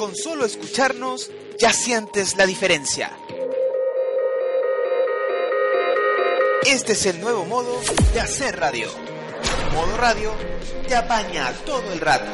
Con 0.00 0.16
solo 0.16 0.46
escucharnos 0.46 1.30
ya 1.58 1.74
sientes 1.74 2.34
la 2.38 2.46
diferencia. 2.46 3.12
Este 6.64 6.92
es 6.94 7.04
el 7.04 7.20
nuevo 7.20 7.44
modo 7.44 7.78
de 8.14 8.20
hacer 8.20 8.58
radio. 8.58 8.88
Modo 9.74 9.98
radio 9.98 10.32
te 10.88 10.96
apaña 10.96 11.52
todo 11.66 11.92
el 11.92 12.00
rato. 12.00 12.32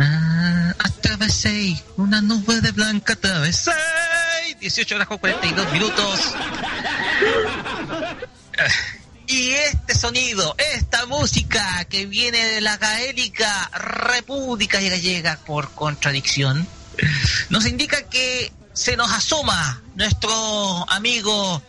Ah, 0.00 0.74
atravesé 0.76 1.80
una 1.96 2.20
nube 2.20 2.60
de 2.62 2.72
blanca, 2.72 3.12
atravesé 3.12 3.70
18 4.60 4.94
horas 4.94 5.08
con 5.08 5.18
42 5.18 5.72
minutos. 5.72 6.34
Y 9.26 9.50
este 9.50 9.94
sonido, 9.94 10.54
esta 10.74 11.06
música 11.06 11.84
que 11.86 12.06
viene 12.06 12.44
de 12.44 12.60
la 12.60 12.76
gaélica 12.76 13.70
República 13.74 14.80
Gallega 14.80 15.38
por 15.44 15.72
contradicción, 15.72 16.66
nos 17.48 17.66
indica 17.66 18.02
que 18.08 18.52
se 18.72 18.96
nos 18.96 19.10
asoma 19.10 19.82
nuestro 19.96 20.88
amigo 20.90 21.62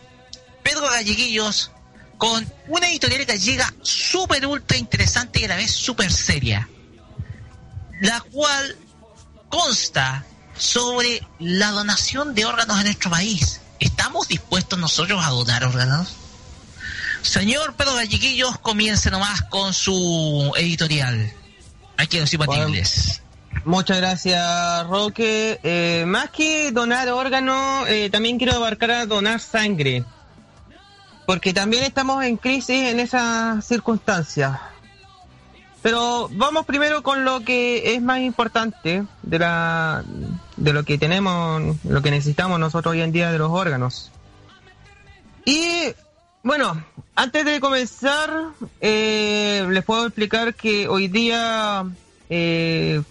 Pedro 0.62 0.88
Galleguillos 0.88 1.72
con 2.16 2.46
una 2.66 2.88
editorial 2.88 3.24
gallega 3.24 3.72
súper 3.82 4.44
ultra 4.46 4.76
interesante 4.76 5.40
y 5.40 5.44
a 5.44 5.48
la 5.48 5.56
vez 5.56 5.70
súper 5.70 6.12
seria, 6.12 6.68
la 8.00 8.20
cual 8.20 8.76
consta 9.48 10.24
sobre 10.58 11.22
la 11.38 11.70
donación 11.70 12.34
de 12.34 12.44
órganos 12.44 12.78
en 12.78 12.84
nuestro 12.84 13.10
país. 13.10 13.60
¿Estamos 13.80 14.28
dispuestos 14.28 14.78
nosotros 14.78 15.24
a 15.24 15.30
donar 15.30 15.64
órganos? 15.64 16.16
Señor 17.22 17.74
Pedro 17.74 17.94
Galleguillos, 17.94 18.58
comience 18.58 19.10
nomás 19.10 19.42
con 19.42 19.72
su 19.72 20.52
editorial. 20.56 21.32
Aquí 21.96 22.18
los 22.18 22.32
impatibles. 22.32 23.22
muchas 23.64 23.98
gracias, 23.98 24.86
Roque. 24.86 25.60
Eh, 25.62 26.04
más 26.06 26.30
que 26.30 26.70
donar 26.72 27.08
órganos, 27.10 27.88
eh, 27.88 28.08
también 28.10 28.38
quiero 28.38 28.54
abarcar 28.54 28.90
a 28.90 29.06
donar 29.06 29.40
sangre. 29.40 30.04
Porque 31.26 31.52
también 31.52 31.84
estamos 31.84 32.24
en 32.24 32.36
crisis 32.36 32.84
en 32.84 33.00
esas 33.00 33.64
circunstancias. 33.66 34.58
Pero 35.82 36.28
vamos 36.32 36.66
primero 36.66 37.02
con 37.02 37.24
lo 37.24 37.40
que 37.40 37.94
es 37.94 38.02
más 38.02 38.20
importante 38.20 39.04
de 39.22 39.38
la 39.38 40.02
de 40.58 40.72
lo 40.72 40.84
que 40.84 40.98
tenemos, 40.98 41.76
lo 41.84 42.02
que 42.02 42.10
necesitamos 42.10 42.58
nosotros 42.60 42.92
hoy 42.92 43.00
en 43.00 43.12
día 43.12 43.30
de 43.30 43.38
los 43.38 43.50
órganos. 43.50 44.10
Y 45.44 45.94
bueno, 46.42 46.84
antes 47.14 47.44
de 47.44 47.60
comenzar, 47.60 48.30
eh, 48.80 49.66
les 49.70 49.84
puedo 49.84 50.06
explicar 50.06 50.54
que 50.54 50.88
hoy 50.88 51.08
día, 51.08 51.84
eh, 52.28 53.02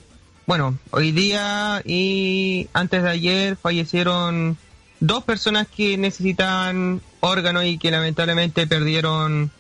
bueno, 0.46 0.78
hoy 0.92 1.12
día 1.12 1.82
y 1.86 2.70
antes 2.74 3.04
de 3.04 3.10
ayer 3.10 3.56
fallecieron 3.56 4.58
dos 5.00 5.24
personas 5.24 5.68
que 5.68 5.98
necesitaban 5.98 7.02
órganos 7.20 7.66
y 7.66 7.78
que 7.78 7.92
lamentablemente 7.92 8.68
perdieron 8.68 9.52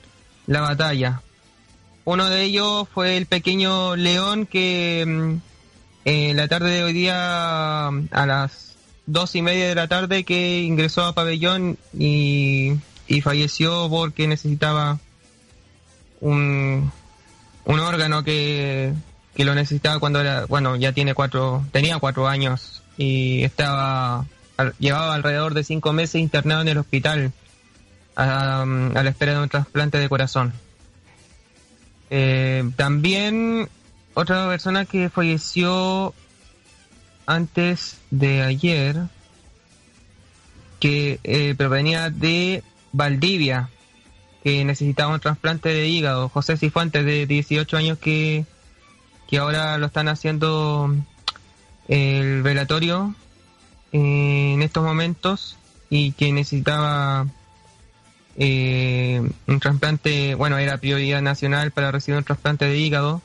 la 0.45 0.61
batalla. 0.61 1.21
Uno 2.05 2.29
de 2.29 2.43
ellos 2.43 2.87
fue 2.93 3.17
el 3.17 3.25
pequeño 3.25 3.95
León 3.95 4.45
que 4.45 5.39
en 6.09 6.37
la 6.37 6.47
tarde 6.47 6.71
de 6.71 6.83
hoy 6.85 6.93
día 6.93 7.87
a 7.87 8.25
las 8.25 8.77
dos 9.07 9.35
y 9.35 9.41
media 9.41 9.67
de 9.67 9.75
la 9.75 9.89
tarde 9.89 10.23
que 10.23 10.61
ingresó 10.61 11.03
a 11.03 11.13
pabellón 11.13 11.77
y, 11.93 12.79
falleció 13.21 13.89
porque 13.89 14.25
necesitaba 14.25 14.99
un, 16.21 16.89
un 17.65 17.79
órgano 17.79 18.23
que, 18.23 18.93
que 19.35 19.43
lo 19.43 19.53
necesitaba 19.53 19.99
cuando 19.99 20.21
era, 20.21 20.45
bueno, 20.45 20.77
ya 20.77 20.93
tiene 20.93 21.13
cuatro, 21.13 21.65
tenía 21.73 21.99
cuatro 21.99 22.29
años 22.29 22.83
y 22.97 23.43
estaba, 23.43 24.25
llevaba 24.79 25.13
alrededor 25.13 25.55
de 25.55 25.65
cinco 25.65 25.91
meses 25.91 26.21
internado 26.21 26.61
en 26.61 26.69
el 26.69 26.77
hospital 26.77 27.33
a, 28.15 28.61
a 28.61 29.03
la 29.03 29.09
espera 29.09 29.33
de 29.33 29.39
un 29.39 29.49
trasplante 29.49 29.97
de 29.97 30.07
corazón. 30.07 30.53
Eh, 32.09 32.63
también 32.77 33.67
otra 34.17 34.47
persona 34.47 34.85
que 34.85 35.11
falleció 35.11 36.11
antes 37.27 37.99
de 38.09 38.41
ayer, 38.41 38.97
que 40.79 41.19
eh, 41.23 41.53
provenía 41.55 42.09
de 42.09 42.63
Valdivia, 42.91 43.69
que 44.43 44.65
necesitaba 44.65 45.13
un 45.13 45.19
trasplante 45.19 45.69
de 45.69 45.87
hígado. 45.87 46.29
José 46.29 46.57
Cifuentes, 46.57 47.05
de 47.05 47.27
18 47.27 47.77
años, 47.77 47.99
que, 47.99 48.45
que 49.27 49.37
ahora 49.37 49.77
lo 49.77 49.85
están 49.85 50.07
haciendo 50.07 50.95
el 51.87 52.41
velatorio 52.41 53.13
en 53.91 54.63
estos 54.63 54.83
momentos 54.83 55.57
y 55.91 56.13
que 56.13 56.31
necesitaba 56.31 57.27
eh, 58.35 59.21
un 59.45 59.59
trasplante, 59.59 60.33
bueno, 60.33 60.57
era 60.57 60.79
prioridad 60.79 61.21
nacional 61.21 61.69
para 61.69 61.91
recibir 61.91 62.17
un 62.17 62.23
trasplante 62.23 62.65
de 62.65 62.79
hígado. 62.79 63.21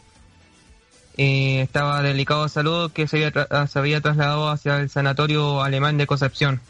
Eh, 1.17 1.61
estaba 1.61 2.03
delicado 2.03 2.45
de 2.45 2.49
salud 2.49 2.91
que 2.93 3.07
se 3.07 3.27
había, 3.27 3.67
se 3.67 3.79
había 3.79 4.01
trasladado 4.01 4.49
hacia 4.49 4.79
el 4.81 4.91
sanatorio 4.91 5.63
alemán 5.63 5.99
de 5.99 6.07
Concepción. 6.07 6.61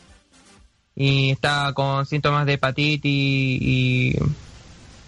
Y 0.94 1.30
estaba 1.30 1.72
con 1.72 2.04
síntomas 2.06 2.47
de 2.47 2.54
hepatitis 2.54 3.04
y, 3.04 4.19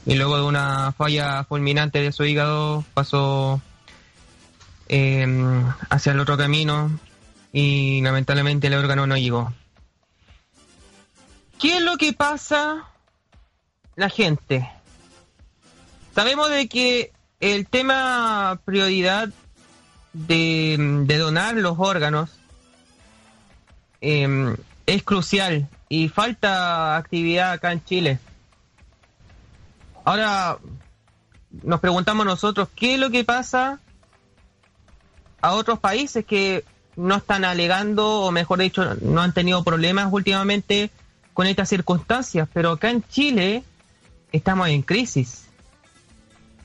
luego 0.06 0.36
de 0.36 0.42
una 0.42 0.92
falla 0.92 1.44
fulminante 1.44 2.00
de 2.00 2.12
su 2.12 2.24
hígado 2.24 2.84
pasó 2.94 3.60
eh, 4.88 5.26
hacia 5.90 6.12
el 6.12 6.20
otro 6.20 6.36
camino 6.36 6.98
y 7.52 8.00
lamentablemente 8.02 8.68
el 8.68 8.74
órgano 8.74 9.06
no 9.06 9.16
llegó. 9.16 9.52
¿Qué 11.60 11.76
es 11.76 11.82
lo 11.82 11.96
que 11.96 12.12
pasa 12.12 12.88
la 13.96 14.08
gente. 14.08 14.68
Sabemos 16.14 16.50
de 16.50 16.68
que 16.68 17.12
el 17.44 17.66
tema 17.66 18.58
prioridad 18.64 19.28
de, 20.14 21.04
donar 21.18 21.54
los 21.56 21.78
órganos 21.78 22.30
em, 24.00 24.56
es 24.86 25.02
crucial 25.02 25.68
y 25.90 26.08
falta 26.08 26.96
actividad 26.96 27.52
acá 27.52 27.72
en 27.72 27.84
Chile. 27.84 28.18
Ahora 30.06 30.56
nos 31.62 31.80
preguntamos 31.80 32.24
nosotros 32.24 32.68
qué 32.74 32.94
es 32.94 32.98
lo 32.98 33.10
que 33.10 33.24
pasa 33.24 33.78
a 35.42 35.52
otros 35.52 35.78
países 35.78 36.24
que 36.24 36.64
no 36.96 37.16
están 37.16 37.44
alegando 37.44 38.22
o 38.22 38.30
mejor 38.30 38.60
dicho 38.60 38.94
no 39.02 39.20
han 39.20 39.34
tenido 39.34 39.62
problemas 39.62 40.10
últimamente 40.10 40.90
con 41.34 41.46
estas 41.46 41.68
circunstancias, 41.68 42.48
pero 42.54 42.70
acá 42.70 42.88
en 42.88 43.02
Chile 43.02 43.64
estamos 44.32 44.68
en 44.68 44.80
crisis 44.80 45.44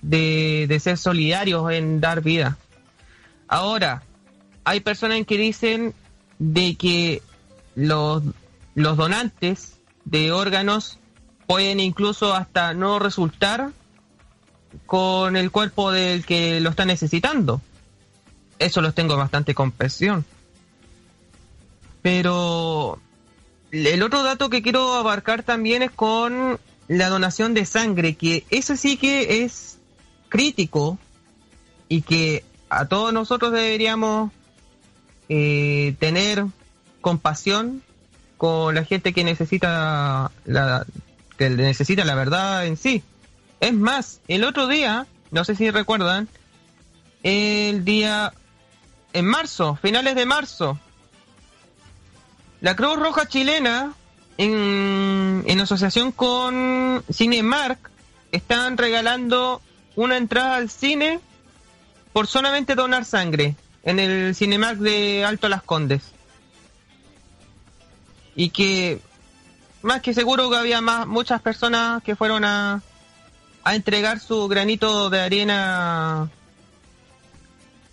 de, 0.01 0.79
ser 0.81 0.97
solidarios 0.97 1.71
en 1.71 2.01
dar 2.01 2.21
vida. 2.21 2.57
Ahora, 3.47 4.03
hay 4.63 4.79
personas 4.79 5.25
que 5.25 5.37
dicen 5.37 5.93
de 6.37 6.75
que 6.75 7.21
los, 7.75 8.23
los 8.75 8.97
donantes 8.97 9.77
de 10.05 10.31
órganos 10.31 10.99
pueden 11.47 11.79
incluso 11.79 12.33
hasta 12.33 12.73
no 12.73 12.99
resultar 12.99 13.71
con 14.85 15.35
el 15.35 15.49
cuerpo 15.51 15.91
del 15.91 16.25
que 16.25 16.59
lo 16.59 16.69
está 16.69 16.85
necesitando. 16.85 17.61
Eso 18.59 18.81
los 18.81 18.93
tengo 18.93 19.17
bastante 19.17 19.55
comprensión. 19.55 20.25
Pero 22.01 22.99
el 23.71 24.03
otro 24.03 24.23
dato 24.23 24.49
que 24.49 24.61
quiero 24.61 24.93
abarcar 24.95 25.43
también 25.43 25.81
es 25.81 25.91
con 25.91 26.59
la 26.87 27.09
donación 27.09 27.53
de 27.53 27.65
sangre, 27.65 28.15
que 28.15 28.45
eso 28.49 28.75
sí 28.75 28.97
que 28.97 29.43
es 29.43 29.78
crítico 30.29 30.97
y 31.87 32.01
que 32.03 32.43
a 32.69 32.85
todos 32.85 33.11
nosotros 33.11 33.51
deberíamos 33.51 34.31
eh, 35.27 35.95
tener 35.99 36.45
compasión 37.01 37.83
con 38.37 38.75
la 38.75 38.85
gente 38.85 39.13
que 39.13 39.23
necesita 39.23 40.31
la 40.45 40.85
que 41.37 41.49
necesita 41.49 42.05
la 42.05 42.15
verdad 42.15 42.65
en 42.65 42.77
sí. 42.77 43.03
Es 43.59 43.73
más, 43.73 44.21
el 44.27 44.43
otro 44.43 44.67
día, 44.67 45.07
no 45.31 45.43
sé 45.43 45.55
si 45.55 45.71
recuerdan, 45.71 46.27
el 47.23 47.83
día 47.83 48.33
en 49.13 49.25
marzo, 49.25 49.77
finales 49.81 50.15
de 50.15 50.25
marzo, 50.25 50.79
la 52.61 52.75
Cruz 52.75 52.97
Roja 52.97 53.27
chilena 53.27 53.93
en, 54.37 55.59
asociación 55.61 56.11
con 56.11 57.03
Cinemark 57.11 57.89
están 58.31 58.77
regalando 58.77 59.61
una 59.95 60.17
entrada 60.17 60.55
al 60.55 60.69
cine 60.69 61.19
por 62.13 62.27
solamente 62.27 62.75
donar 62.75 63.05
sangre 63.05 63.55
en 63.83 63.99
el 63.99 64.35
Cinemark 64.35 64.79
de 64.79 65.25
Alto 65.25 65.49
Las 65.49 65.63
Condes. 65.63 66.03
Y 68.35 68.49
que 68.49 69.01
más 69.81 70.01
que 70.01 70.13
seguro 70.13 70.49
que 70.49 70.57
había 70.57 70.81
más, 70.81 71.07
muchas 71.07 71.41
personas 71.41 72.03
que 72.03 72.15
fueron 72.15 72.45
a, 72.45 72.81
a 73.63 73.75
entregar 73.75 74.19
su 74.19 74.47
granito 74.47 75.09
de 75.09 75.21
arena 75.21 76.29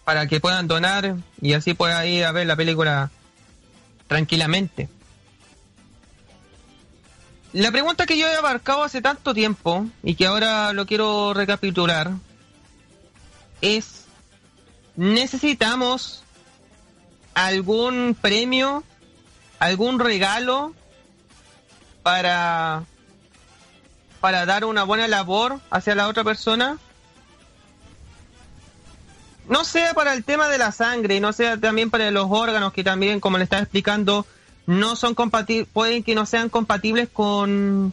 para 0.05 0.27
que 0.27 0.41
puedan 0.41 0.69
donar 0.69 1.17
y 1.41 1.53
así 1.55 1.75
pueda 1.75 2.07
ir 2.07 2.25
a 2.25 2.33
ver 2.33 2.47
la 2.47 2.57
película 2.57 3.11
tranquilamente. 4.07 4.89
La 7.53 7.71
pregunta 7.71 8.07
que 8.07 8.19
yo 8.19 8.29
he 8.29 8.37
abarcado 8.37 8.83
hace 8.83 9.01
tanto 9.01 9.33
tiempo 9.33 9.87
y 10.03 10.15
que 10.15 10.27
ahora 10.27 10.73
lo 10.73 10.87
quiero 10.87 11.33
recapitular 11.33 12.11
es, 13.61 14.05
¿necesitamos 14.97 16.23
algún 17.35 18.17
premio, 18.21 18.85
algún 19.59 19.99
regalo 19.99 20.75
para, 22.03 22.85
para 24.21 24.45
dar 24.45 24.65
una 24.65 24.85
buena 24.85 25.09
labor 25.09 25.61
hacia 25.71 25.95
la 25.95 26.09
otra 26.09 26.25
persona? 26.25 26.79
No 29.49 29.65
sea 29.65 29.95
para 29.95 30.13
el 30.13 30.25
tema 30.25 30.49
de 30.49 30.59
la 30.59 30.73
sangre, 30.73 31.21
no 31.21 31.33
sea 31.33 31.57
también 31.57 31.91
para 31.91 32.11
los 32.11 32.27
órganos 32.29 32.73
que 32.73 32.83
también, 32.83 33.21
como 33.21 33.39
le 33.39 33.45
estaba 33.45 33.63
explicando, 33.63 34.27
no 34.67 34.97
son 34.97 35.15
compatibles, 35.15 35.69
pueden 35.73 36.03
que 36.03 36.15
no 36.15 36.27
sean 36.27 36.49
compatibles 36.49 37.09
con, 37.13 37.93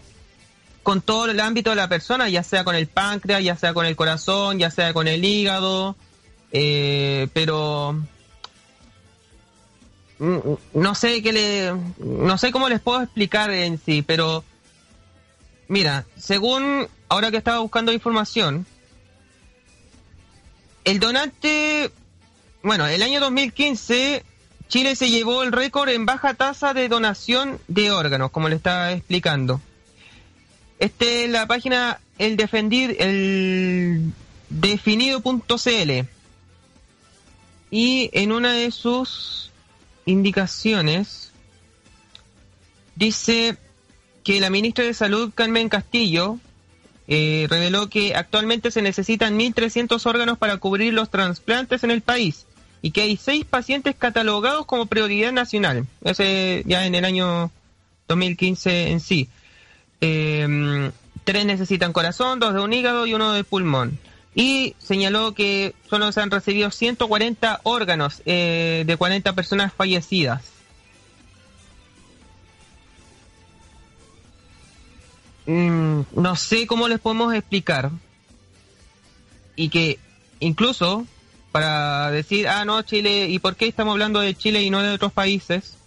con 0.81 1.01
todo 1.01 1.29
el 1.29 1.39
ámbito 1.39 1.69
de 1.69 1.75
la 1.75 1.87
persona, 1.87 2.29
ya 2.29 2.43
sea 2.43 2.63
con 2.63 2.75
el 2.75 2.87
páncreas, 2.87 3.43
ya 3.43 3.55
sea 3.55 3.73
con 3.73 3.85
el 3.85 3.95
corazón, 3.95 4.57
ya 4.57 4.71
sea 4.71 4.93
con 4.93 5.07
el 5.07 5.23
hígado, 5.23 5.95
eh, 6.51 7.27
pero 7.33 8.01
mm, 10.17 10.37
no 10.73 10.95
sé 10.95 11.21
qué 11.21 11.31
le, 11.31 11.73
no 11.99 12.37
sé 12.37 12.51
cómo 12.51 12.69
les 12.69 12.81
puedo 12.81 13.01
explicar 13.01 13.51
en 13.51 13.79
sí, 13.79 14.01
pero 14.01 14.43
mira, 15.67 16.05
según 16.17 16.87
ahora 17.07 17.29
que 17.29 17.37
estaba 17.37 17.59
buscando 17.59 17.93
información, 17.93 18.65
el 20.85 20.99
donante, 20.99 21.91
bueno, 22.63 22.87
el 22.87 23.03
año 23.03 23.19
2015 23.19 24.25
Chile 24.73 24.95
se 24.95 25.11
llevó 25.11 25.43
el 25.43 25.51
récord 25.51 25.89
en 25.89 26.07
baja 26.07 26.33
tasa 26.33 26.73
de 26.73 26.89
donación 26.89 27.59
de 27.67 27.91
órganos, 27.91 28.31
como 28.31 28.49
le 28.49 28.55
estaba 28.55 28.91
explicando. 28.91 29.61
Este 30.79 31.25
es 31.25 31.29
la 31.29 31.45
página 31.45 31.99
el 32.17 32.37
defendir 32.37 32.95
el 32.99 34.11
definido.cl 34.49 36.07
y 37.69 38.09
en 38.13 38.31
una 38.31 38.53
de 38.53 38.71
sus 38.71 39.51
indicaciones 40.07 41.31
dice 42.95 43.57
que 44.23 44.39
la 44.39 44.49
ministra 44.49 44.85
de 44.85 44.95
Salud 44.95 45.31
Carmen 45.35 45.69
Castillo 45.69 46.39
eh, 47.07 47.45
reveló 47.47 47.89
que 47.89 48.15
actualmente 48.15 48.71
se 48.71 48.81
necesitan 48.81 49.37
1.300 49.37 50.03
órganos 50.07 50.39
para 50.39 50.57
cubrir 50.57 50.95
los 50.95 51.11
trasplantes 51.11 51.83
en 51.83 51.91
el 51.91 52.01
país 52.01 52.47
y 52.83 52.91
que 52.91 53.01
hay 53.01 53.17
seis 53.17 53.45
pacientes 53.45 53.95
catalogados 53.97 54.65
como 54.65 54.87
prioridad 54.87 55.31
nacional. 55.31 55.87
Ese 56.03 56.63
ya 56.67 56.85
en 56.85 56.93
el 56.93 57.05
año 57.05 57.49
2015 58.09 58.91
en 58.91 58.99
sí. 58.99 59.29
Eh, 60.01 60.91
tres 61.23 61.45
necesitan 61.45 61.93
corazón, 61.93 62.39
dos 62.39 62.53
de 62.53 62.59
un 62.59 62.73
hígado 62.73 63.07
y 63.07 63.13
uno 63.13 63.31
de 63.31 63.45
pulmón. 63.45 63.97
Y 64.35 64.75
señaló 64.79 65.33
que 65.33 65.75
solo 65.89 66.11
se 66.11 66.19
han 66.19 66.29
recibido 66.29 66.71
140 66.71 67.61
órganos 67.63 68.21
eh, 68.25 68.83
de 68.85 68.97
40 68.97 69.31
personas 69.31 69.71
fallecidas. 69.71 70.43
Mm, 75.45 76.01
no 76.17 76.35
sé 76.35 76.67
cómo 76.67 76.89
les 76.89 76.99
podemos 76.99 77.33
explicar. 77.33 77.91
Y 79.55 79.69
que 79.69 79.99
incluso 80.41 81.05
para 81.53 82.09
decir, 82.09 82.47
ah, 82.47 82.65
no, 82.65 82.81
Chile, 82.81 83.27
¿y 83.29 83.37
por 83.37 83.55
qué 83.55 83.67
estamos 83.67 83.91
hablando 83.91 84.19
de 84.19 84.33
Chile 84.33 84.63
y 84.63 84.71
no 84.71 84.81
de 84.81 84.89
otros 84.89 85.13
países? 85.13 85.77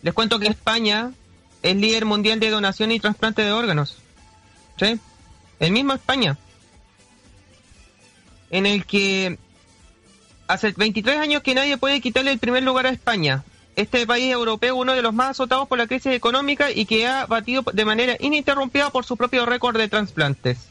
Les 0.00 0.14
cuento 0.14 0.38
que 0.38 0.46
España 0.46 1.12
es 1.62 1.76
líder 1.76 2.06
mundial 2.06 2.40
de 2.40 2.48
donación 2.48 2.90
y 2.90 2.98
trasplante 2.98 3.42
de 3.42 3.52
órganos. 3.52 3.98
¿Sí? 4.78 4.98
El 5.58 5.72
mismo 5.72 5.92
España. 5.92 6.38
En 8.48 8.64
el 8.64 8.86
que 8.86 9.38
hace 10.48 10.72
23 10.74 11.18
años 11.18 11.42
que 11.42 11.54
nadie 11.54 11.76
puede 11.76 12.00
quitarle 12.00 12.32
el 12.32 12.38
primer 12.38 12.62
lugar 12.62 12.86
a 12.86 12.90
España. 12.90 13.44
Este 13.76 14.06
país 14.06 14.32
europeo, 14.32 14.74
uno 14.74 14.94
de 14.94 15.02
los 15.02 15.12
más 15.12 15.32
azotados 15.32 15.68
por 15.68 15.76
la 15.76 15.86
crisis 15.86 16.14
económica 16.14 16.70
y 16.70 16.86
que 16.86 17.06
ha 17.06 17.26
batido 17.26 17.62
de 17.74 17.84
manera 17.84 18.16
ininterrumpida 18.20 18.88
por 18.88 19.04
su 19.04 19.18
propio 19.18 19.44
récord 19.44 19.76
de 19.76 19.88
trasplantes. 19.88 20.70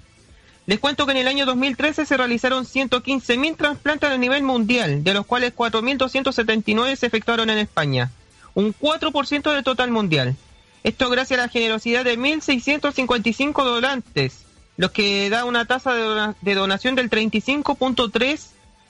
Les 0.69 0.79
cuento 0.79 1.07
que 1.07 1.13
en 1.13 1.17
el 1.17 1.27
año 1.27 1.47
2013 1.47 2.05
se 2.05 2.15
realizaron 2.15 2.63
115.000 2.63 3.57
trasplantes 3.57 4.07
a 4.07 4.17
nivel 4.17 4.43
mundial, 4.43 5.03
de 5.03 5.15
los 5.15 5.25
cuales 5.25 5.55
4.279 5.55 6.95
se 6.95 7.07
efectuaron 7.07 7.49
en 7.49 7.57
España, 7.57 8.11
un 8.53 8.75
4% 8.75 9.51
del 9.51 9.63
total 9.63 9.89
mundial. 9.89 10.35
Esto 10.83 11.09
gracias 11.09 11.39
a 11.39 11.43
la 11.45 11.49
generosidad 11.49 12.05
de 12.05 12.19
1.655 12.19 13.63
donantes, 13.63 14.43
lo 14.77 14.91
que 14.91 15.31
da 15.31 15.43
una 15.45 15.65
tasa 15.65 15.95
de, 16.39 16.53
donación 16.53 16.93
del 16.93 17.09
35.3 17.09 18.39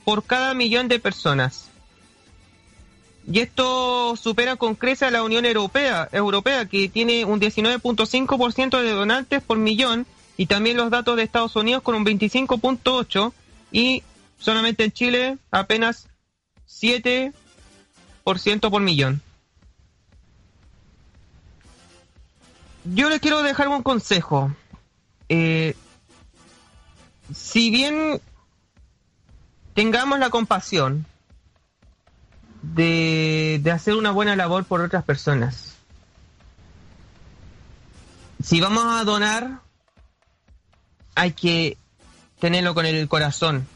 por 0.03 0.25
cada 0.25 0.53
millón 0.55 0.89
de 0.89 0.99
personas. 0.99 1.69
Y 3.31 3.39
esto 3.39 4.17
supera 4.17 4.57
con 4.57 4.75
creces 4.75 5.07
a 5.07 5.11
la 5.11 5.23
Unión 5.23 5.45
Europea, 5.45 6.09
Europea 6.11 6.65
que 6.65 6.89
tiene 6.89 7.23
un 7.23 7.39
19.5% 7.39 8.81
de 8.81 8.91
donantes 8.91 9.41
por 9.41 9.57
millón 9.57 10.05
y 10.39 10.45
también 10.45 10.77
los 10.77 10.89
datos 10.89 11.17
de 11.17 11.23
Estados 11.23 11.57
Unidos 11.57 11.83
con 11.83 11.95
un 11.95 12.05
25.8 12.05 13.33
y 13.73 14.03
solamente 14.37 14.85
en 14.85 14.91
Chile 14.93 15.37
apenas 15.51 16.07
7% 16.65 17.33
por 18.71 18.79
millón. 18.79 19.21
Yo 22.85 23.09
les 23.09 23.19
quiero 23.19 23.43
dejar 23.43 23.67
un 23.67 23.83
consejo. 23.83 24.55
Eh, 25.27 25.75
si 27.35 27.69
bien 27.69 28.21
tengamos 29.73 30.19
la 30.19 30.29
compasión 30.29 31.05
de, 32.61 33.59
de 33.61 33.71
hacer 33.71 33.95
una 33.95 34.11
buena 34.11 34.37
labor 34.37 34.63
por 34.63 34.79
otras 34.79 35.03
personas, 35.03 35.75
si 38.41 38.61
vamos 38.61 38.85
a 38.85 39.03
donar 39.03 39.67
hay 41.19 41.33
que 41.33 41.77
tenerlo 42.39 42.73
con 42.73 42.85
el 42.85 43.07
corazón 43.09 43.67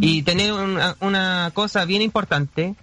y 0.00 0.22
tener 0.22 0.52
una, 0.52 1.50
cosa 1.52 1.84
bien 1.84 2.00
importante 2.00 2.76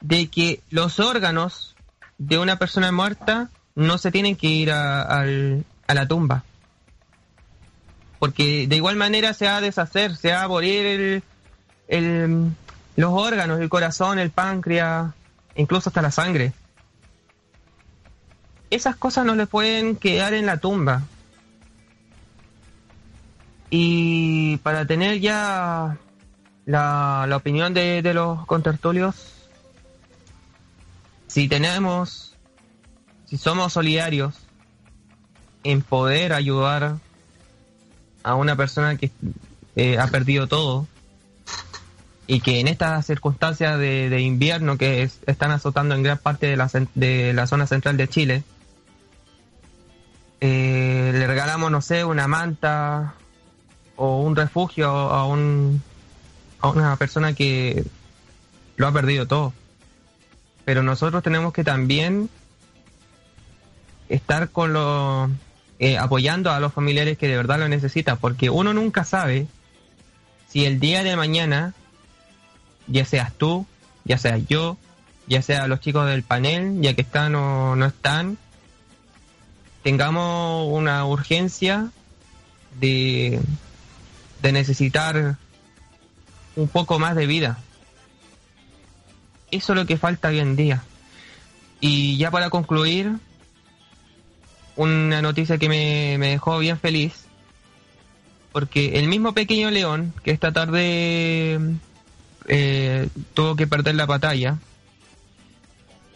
de 0.00 0.26
que 0.28 0.60
los 0.70 0.98
órganos 0.98 1.76
de 2.18 2.38
una 2.38 2.58
persona 2.58 2.90
muerta 2.90 3.50
no 3.76 3.98
se 3.98 4.10
tienen 4.10 4.34
que 4.34 4.48
ir 4.48 4.72
a, 4.72 5.24
la 5.24 6.08
tumba. 6.08 6.42
Porque 8.18 8.66
de 8.66 8.76
igual 8.76 8.96
manera 8.96 9.32
se 9.32 9.46
va 9.46 9.58
a 9.58 9.60
deshacer, 9.60 10.16
se 10.16 10.32
va 10.32 10.42
a 10.42 10.48
morir 10.48 11.22
el, 11.86 12.52
los 12.96 13.12
órganos, 13.12 13.60
el 13.60 13.68
corazón, 13.68 14.18
el 14.18 14.30
páncreas, 14.30 15.12
incluso 15.54 15.90
hasta 15.90 16.02
la 16.02 16.10
sangre. 16.10 16.52
Esas 18.70 18.96
cosas 18.96 19.24
no 19.24 19.36
le 19.36 19.46
pueden 19.46 19.94
quedar 19.94 20.34
en 20.34 20.46
la 20.46 20.56
tumba. 20.56 21.02
Y 23.70 24.58
para 24.58 24.86
tener 24.86 25.20
ya 25.20 25.98
la, 26.66 27.28
opinión 27.34 27.74
de, 27.74 28.02
de 28.02 28.14
los 28.14 28.46
contertulios, 28.46 29.32
si 31.26 31.48
tenemos, 31.48 32.36
si 33.24 33.36
somos 33.36 33.72
solidarios 33.72 34.34
en 35.64 35.82
poder 35.82 36.32
ayudar 36.32 36.98
a 38.22 38.34
una 38.34 38.56
persona 38.56 38.96
que 38.96 39.10
eh, 39.76 39.98
ha 39.98 40.06
perdido 40.08 40.46
todo 40.46 40.86
y 42.26 42.40
que 42.40 42.60
en 42.60 42.68
estas 42.68 43.04
circunstancias 43.04 43.78
de, 43.78 44.20
invierno 44.20 44.78
que 44.78 45.10
están 45.26 45.50
azotando 45.50 45.94
en 45.94 46.02
gran 46.02 46.18
parte 46.18 46.46
de 46.46 46.56
la, 46.56 46.70
de 46.94 47.32
la 47.34 47.46
zona 47.46 47.66
central 47.66 47.96
de 47.98 48.08
Chile, 48.08 48.42
eh, 50.40 51.10
le 51.12 51.26
regalamos, 51.26 51.70
no 51.70 51.82
sé, 51.82 52.04
una 52.04 52.26
manta, 52.26 53.14
o 53.96 54.20
un 54.22 54.36
refugio 54.36 54.88
a, 54.88 55.26
un, 55.26 55.82
a 56.60 56.68
una 56.68 56.96
persona 56.96 57.34
que 57.34 57.84
lo 58.76 58.86
ha 58.86 58.92
perdido 58.92 59.26
todo. 59.26 59.52
Pero 60.64 60.82
nosotros 60.82 61.22
tenemos 61.22 61.52
que 61.52 61.64
también 61.64 62.28
estar 64.08 64.50
con 64.50 64.72
los 64.72 65.30
eh, 65.78 65.98
apoyando 65.98 66.50
a 66.50 66.60
los 66.60 66.72
familiares 66.72 67.18
que 67.18 67.28
de 67.28 67.36
verdad 67.36 67.58
lo 67.58 67.68
necesitan, 67.68 68.16
porque 68.18 68.50
uno 68.50 68.72
nunca 68.72 69.04
sabe 69.04 69.46
si 70.48 70.64
el 70.64 70.78
día 70.78 71.02
de 71.02 71.16
mañana, 71.16 71.74
ya 72.86 73.04
seas 73.04 73.32
tú, 73.32 73.66
ya 74.04 74.18
sea 74.18 74.38
yo, 74.38 74.76
ya 75.26 75.42
sea 75.42 75.66
los 75.66 75.80
chicos 75.80 76.06
del 76.06 76.22
panel, 76.22 76.80
ya 76.80 76.94
que 76.94 77.02
están 77.02 77.34
o 77.34 77.74
no 77.76 77.86
están, 77.86 78.38
tengamos 79.82 80.68
una 80.72 81.04
urgencia 81.04 81.90
de, 82.78 83.40
de 84.42 84.52
necesitar 84.52 85.36
un 86.56 86.68
poco 86.68 86.98
más 86.98 87.16
de 87.16 87.26
vida. 87.26 87.58
Eso 89.50 89.72
es 89.72 89.78
lo 89.78 89.86
que 89.86 89.96
falta 89.96 90.28
hoy 90.28 90.40
en 90.40 90.56
día. 90.56 90.82
Y 91.80 92.16
ya 92.16 92.30
para 92.30 92.50
concluir, 92.50 93.12
una 94.76 95.22
noticia 95.22 95.58
que 95.58 95.68
me, 95.68 96.16
me 96.18 96.30
dejó 96.30 96.58
bien 96.58 96.78
feliz, 96.78 97.26
porque 98.52 98.98
el 98.98 99.08
mismo 99.08 99.32
pequeño 99.32 99.70
león 99.70 100.12
que 100.22 100.30
esta 100.30 100.52
tarde 100.52 101.58
eh, 102.46 103.08
tuvo 103.32 103.56
que 103.56 103.66
perder 103.66 103.94
la 103.94 104.06
batalla, 104.06 104.58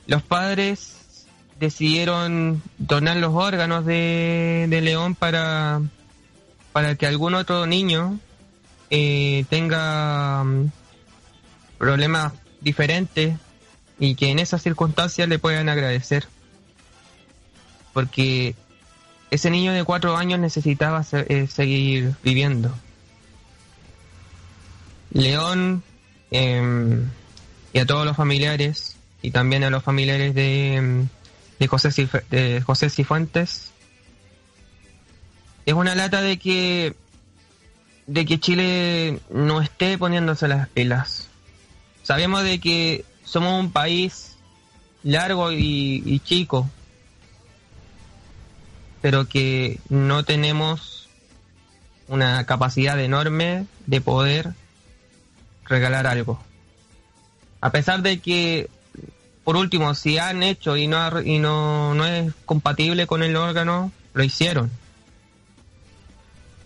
los 0.06 0.22
padres 0.22 1.26
decidieron 1.58 2.62
donar 2.78 3.16
los 3.16 3.34
órganos 3.34 3.84
de, 3.84 4.68
León 4.82 5.14
para, 5.14 5.80
para 6.78 6.94
que 6.94 7.08
algún 7.08 7.34
otro 7.34 7.66
niño 7.66 8.20
eh, 8.88 9.44
tenga 9.50 10.44
mm, 10.44 10.70
problemas 11.76 12.34
diferentes 12.60 13.36
y 13.98 14.14
que 14.14 14.30
en 14.30 14.38
esas 14.38 14.62
circunstancias 14.62 15.28
le 15.28 15.40
puedan 15.40 15.68
agradecer. 15.68 16.28
Porque 17.92 18.54
ese 19.32 19.50
niño 19.50 19.72
de 19.72 19.82
cuatro 19.82 20.16
años 20.16 20.38
necesitaba 20.38 21.04
eh, 21.10 21.48
seguir 21.48 22.14
viviendo. 22.22 22.72
León 25.10 25.82
em, 26.30 27.10
y 27.72 27.78
a 27.80 27.86
todos 27.86 28.06
los 28.06 28.16
familiares 28.16 28.96
y 29.20 29.32
también 29.32 29.64
a 29.64 29.70
los 29.70 29.82
familiares 29.82 30.32
de, 30.32 31.08
de, 31.58 31.66
José, 31.66 31.90
de 32.30 32.62
José 32.64 32.88
Cifuentes. 32.88 33.72
Es 35.68 35.74
una 35.74 35.94
lata 35.94 36.22
de 36.22 36.38
que 36.38 36.96
de 38.06 38.24
que 38.24 38.40
Chile 38.40 39.20
no 39.28 39.60
esté 39.60 39.98
poniéndose 39.98 40.48
las 40.48 40.66
pilas. 40.70 41.28
Sabemos 42.02 42.42
de 42.42 42.58
que 42.58 43.04
somos 43.22 43.60
un 43.60 43.70
país 43.70 44.38
largo 45.02 45.52
y, 45.52 46.22
chico, 46.24 46.70
pero 49.02 49.28
que 49.28 49.78
no 49.90 50.24
tenemos 50.24 51.10
una 52.06 52.46
capacidad 52.46 52.98
enorme 52.98 53.66
de 53.84 54.00
poder 54.00 54.54
regalar 55.66 56.06
algo. 56.06 56.42
A 57.60 57.72
pesar 57.72 58.00
de 58.00 58.20
que, 58.20 58.70
por 59.44 59.58
último, 59.58 59.94
si 59.94 60.16
han 60.16 60.42
hecho 60.42 60.78
y 60.78 60.86
no, 60.86 61.20
y 61.20 61.38
no, 61.38 61.92
no 61.92 62.06
es 62.06 62.32
compatible 62.46 63.06
con 63.06 63.22
el 63.22 63.36
órgano, 63.36 63.92
lo 64.14 64.24
hicieron 64.24 64.70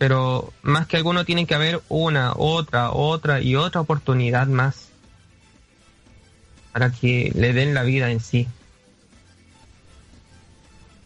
pero 0.02 0.52
más 0.62 0.88
que 0.88 0.96
alguno 0.96 1.24
tiene 1.24 1.46
que 1.46 1.54
haber 1.54 1.80
una, 1.88 2.32
otra, 2.34 2.90
otra 2.90 3.40
y 3.40 3.54
otra 3.54 3.82
oportunidad 3.82 4.48
más 4.48 4.88
para 6.72 6.90
que 6.90 7.30
le 7.36 7.52
den 7.52 7.72
la 7.72 7.84
vida 7.84 8.10
en 8.10 8.18
sí. 8.18 8.48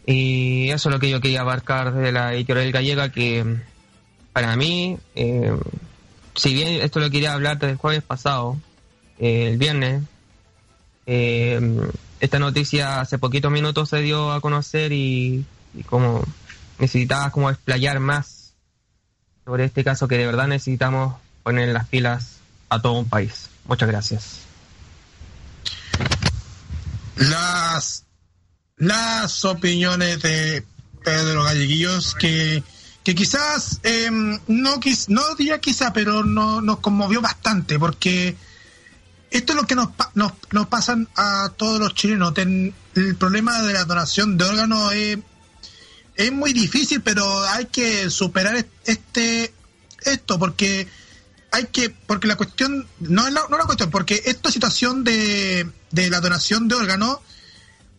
Y 0.07 0.71
eso 0.71 0.89
es 0.89 0.95
lo 0.95 0.99
que 0.99 1.11
yo 1.11 1.21
quería 1.21 1.41
abarcar 1.41 1.93
de 1.93 2.11
la 2.11 2.33
editorial 2.33 2.71
gallega, 2.71 3.11
que 3.11 3.45
para 4.33 4.55
mí, 4.55 4.97
eh, 5.13 5.55
si 6.33 6.55
bien 6.55 6.81
esto 6.81 6.99
lo 6.99 7.11
quería 7.11 7.33
hablar 7.33 7.59
desde 7.59 7.73
el 7.73 7.77
jueves 7.77 8.01
pasado, 8.01 8.57
el 9.19 9.59
viernes, 9.59 10.01
eh, 11.05 11.61
esta 12.19 12.39
noticia 12.39 12.99
hace 13.01 13.19
poquitos 13.19 13.51
minutos 13.51 13.89
se 13.89 14.01
dio 14.01 14.31
a 14.31 14.41
conocer 14.41 14.91
y, 14.91 15.45
y 15.75 15.83
como 15.83 16.23
necesitaba 16.79 17.29
como 17.29 17.51
explayar 17.51 17.99
más 17.99 18.36
sobre 19.47 19.63
este 19.63 19.81
caso 19.81 20.09
que 20.09 20.17
de 20.17 20.25
verdad 20.25 20.45
necesitamos 20.49 21.15
poner 21.41 21.69
en 21.69 21.73
las 21.73 21.87
pilas 21.87 22.39
a 22.67 22.81
todo 22.81 22.91
un 22.99 23.07
país. 23.07 23.49
Muchas 23.63 23.87
gracias. 23.87 24.39
Las, 27.15 28.03
las 28.75 29.45
opiniones 29.45 30.21
de 30.21 30.65
Pedro 31.01 31.45
Galleguillos 31.45 32.13
que, 32.15 32.61
que 33.05 33.15
quizás, 33.15 33.79
em, 33.83 34.37
no, 34.47 34.81
no 35.07 35.35
diría 35.35 35.61
quizá, 35.61 35.93
pero 35.93 36.25
no, 36.25 36.59
nos 36.59 36.79
conmovió 36.79 37.21
bastante 37.21 37.79
porque 37.79 38.35
esto 39.31 39.53
es 39.53 39.55
lo 39.55 39.65
que 39.65 39.75
nos, 39.75 39.91
nos, 40.13 40.33
nos 40.51 40.67
pasan 40.67 41.07
a 41.15 41.53
todos 41.55 41.79
los 41.79 41.93
chilenos. 41.93 42.33
el 42.37 42.73
problema 43.17 43.61
de 43.61 43.71
la 43.71 43.85
donación 43.85 44.37
de 44.37 44.43
órganos 44.43 44.91
es 44.91 45.19
es 46.17 46.31
muy 46.31 46.51
difícil, 46.51 47.01
pero 47.01 47.43
hay 47.43 47.65
que 47.65 48.09
superar 48.09 48.65
este 48.85 49.53
esto 50.01 50.37
porque 50.39 50.87
hay 51.51 51.65
que 51.67 51.89
porque 51.89 52.27
la 52.27 52.35
cuestión 52.35 52.87
no 52.99 53.27
es 53.27 53.33
la, 53.33 53.43
no 53.49 53.57
la 53.57 53.65
cuestión 53.65 53.91
porque 53.91 54.23
esta 54.25 54.51
situación 54.51 55.03
de, 55.03 55.69
de 55.91 56.09
la 56.09 56.19
donación 56.19 56.67
de 56.67 56.75
órganos 56.75 57.19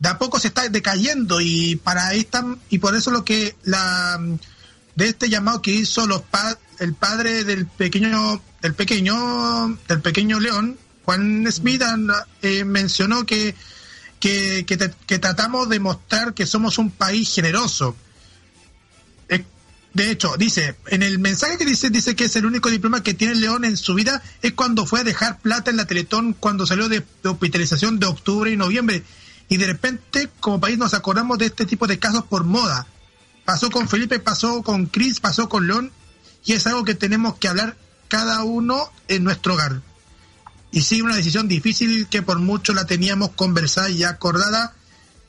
de 0.00 0.08
a 0.08 0.18
poco 0.18 0.38
se 0.38 0.48
está 0.48 0.68
decayendo 0.68 1.40
y 1.40 1.76
para 1.76 2.12
esta 2.14 2.44
y 2.70 2.78
por 2.78 2.94
eso 2.96 3.10
lo 3.10 3.24
que 3.24 3.56
la 3.62 4.20
de 4.96 5.08
este 5.08 5.28
llamado 5.28 5.62
que 5.62 5.70
hizo 5.70 6.06
los 6.06 6.22
el 6.80 6.94
padre 6.94 7.44
del 7.44 7.66
pequeño 7.66 8.42
del 8.60 8.74
pequeño 8.74 9.78
del 9.88 10.00
pequeño 10.00 10.40
león 10.40 10.76
Juan 11.04 11.46
Smith 11.50 11.82
eh, 12.42 12.64
mencionó 12.64 13.24
que 13.24 13.54
que, 14.20 14.66
que 14.66 15.18
tratamos 15.20 15.68
de 15.68 15.78
mostrar 15.78 16.34
que 16.34 16.46
somos 16.46 16.78
un 16.78 16.90
país 16.90 17.32
generoso 17.32 17.94
de 19.98 20.12
hecho, 20.12 20.36
dice, 20.38 20.76
en 20.86 21.02
el 21.02 21.18
mensaje 21.18 21.58
que 21.58 21.64
dice, 21.64 21.90
dice 21.90 22.14
que 22.14 22.26
es 22.26 22.36
el 22.36 22.46
único 22.46 22.70
diploma 22.70 23.02
que 23.02 23.14
tiene 23.14 23.34
León 23.34 23.64
en 23.64 23.76
su 23.76 23.94
vida 23.94 24.22
es 24.42 24.52
cuando 24.52 24.86
fue 24.86 25.00
a 25.00 25.04
dejar 25.04 25.40
plata 25.40 25.72
en 25.72 25.76
la 25.76 25.86
Teletón 25.86 26.34
cuando 26.34 26.68
salió 26.68 26.88
de, 26.88 27.04
hospitalización 27.24 27.98
de 27.98 28.06
octubre 28.06 28.48
y 28.48 28.56
noviembre. 28.56 29.02
Y 29.48 29.56
de 29.56 29.66
repente, 29.66 30.30
como 30.38 30.60
país, 30.60 30.78
nos 30.78 30.94
acordamos 30.94 31.38
de 31.38 31.46
este 31.46 31.66
tipo 31.66 31.88
de 31.88 31.98
casos 31.98 32.22
por 32.22 32.44
moda. 32.44 32.86
Pasó 33.44 33.72
con 33.72 33.88
Felipe, 33.88 34.20
pasó 34.20 34.62
con 34.62 34.86
Cris, 34.86 35.18
pasó 35.18 35.48
con 35.48 35.66
León, 35.66 35.90
y 36.44 36.52
es 36.52 36.64
algo 36.68 36.84
que 36.84 36.94
tenemos 36.94 37.36
que 37.38 37.48
hablar 37.48 37.76
cada 38.06 38.44
uno 38.44 38.92
en 39.08 39.24
nuestro 39.24 39.54
hogar. 39.54 39.82
Y 40.70 40.82
sí, 40.82 41.02
una 41.02 41.16
decisión 41.16 41.48
difícil 41.48 42.06
que 42.06 42.22
por 42.22 42.38
mucho 42.38 42.72
la 42.72 42.86
teníamos 42.86 43.30
conversada 43.30 43.90
y 43.90 44.04
acordada. 44.04 44.76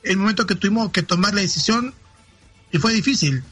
El 0.04 0.18
momento 0.18 0.46
que 0.46 0.54
tuvimos 0.54 0.92
que 0.92 1.02
tomar 1.02 1.34
la 1.34 1.40
decisión, 1.40 1.92
y 2.70 2.78
fue 2.78 2.92
difícil 2.92 3.42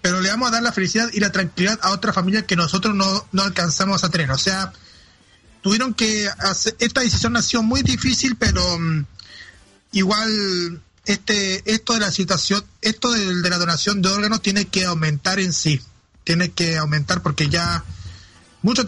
pero 0.00 0.20
le 0.20 0.30
vamos 0.30 0.48
a 0.48 0.52
dar 0.52 0.62
la 0.62 0.72
felicidad 0.72 1.08
y 1.12 1.20
la 1.20 1.32
tranquilidad 1.32 1.78
a 1.82 1.90
otra 1.90 2.12
familia 2.12 2.46
que 2.46 2.56
nosotros 2.56 2.94
no, 2.94 3.26
no 3.32 3.42
alcanzamos 3.42 4.04
a 4.04 4.10
tener. 4.10 4.30
O 4.30 4.38
sea, 4.38 4.72
tuvieron 5.62 5.94
que 5.94 6.28
esta 6.78 7.00
decisión 7.00 7.32
nació 7.32 7.62
muy 7.62 7.82
difícil, 7.82 8.36
pero 8.36 8.78
mm, 8.78 9.04
igual 9.92 10.80
este 11.06 11.62
esto 11.72 11.94
de 11.94 12.00
la 12.00 12.12
situación, 12.12 12.64
esto 12.82 13.10
de, 13.12 13.48
la 13.48 13.58
donación 13.58 14.02
de 14.02 14.10
órganos 14.10 14.42
tiene 14.42 14.66
que 14.66 14.84
aumentar 14.84 15.40
en 15.40 15.52
sí, 15.52 15.80
tiene 16.24 16.50
que 16.50 16.76
aumentar 16.76 17.22
porque 17.22 17.48
ya 17.48 17.84
mucho 18.62 18.84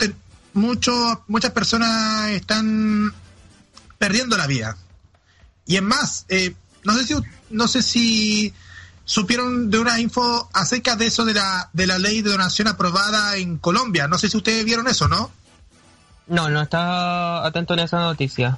mucho, 0.53 1.25
muchas 1.29 1.53
personas 1.53 2.31
están 2.31 3.15
perdiendo 3.99 4.37
la 4.37 4.47
vida. 4.47 4.77
Y 5.67 5.77
es 5.77 5.83
más, 5.83 6.25
eh, 6.29 6.55
no 6.85 6.95
sé 6.95 7.07
si 7.07 7.15
no 7.51 7.69
sé 7.69 7.83
si 7.83 8.53
supieron 9.11 9.71
de 9.73 9.81
una 9.81 9.99
info 9.99 10.49
acerca 10.53 10.95
de 10.95 11.07
eso 11.07 11.25
de 11.25 11.35
la, 11.35 11.69
de 11.73 11.89
la 11.89 11.99
ley 11.99 12.23
de 12.23 12.31
donación 12.31 12.69
aprobada 12.69 13.37
en 13.39 13.59
Colombia. 13.59 14.07
No 14.07 14.19
sé 14.19 14.31
si 14.31 14.37
ustedes 14.37 14.65
vieron 14.65 14.87
eso, 14.87 15.09
¿no? 15.09 15.33
No, 16.29 16.49
no 16.49 16.63
estaba 16.63 17.45
atento 17.45 17.75
en 17.75 17.81
esa 17.81 17.99
noticia. 17.99 18.57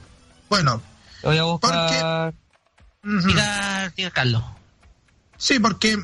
Bueno. 0.51 0.83
Voy 1.23 1.39
a 1.39 1.45
buscar... 1.45 2.35
Porque... 3.01 4.11
Carlos. 4.13 4.45
Sí, 5.39 5.59
porque... 5.59 5.97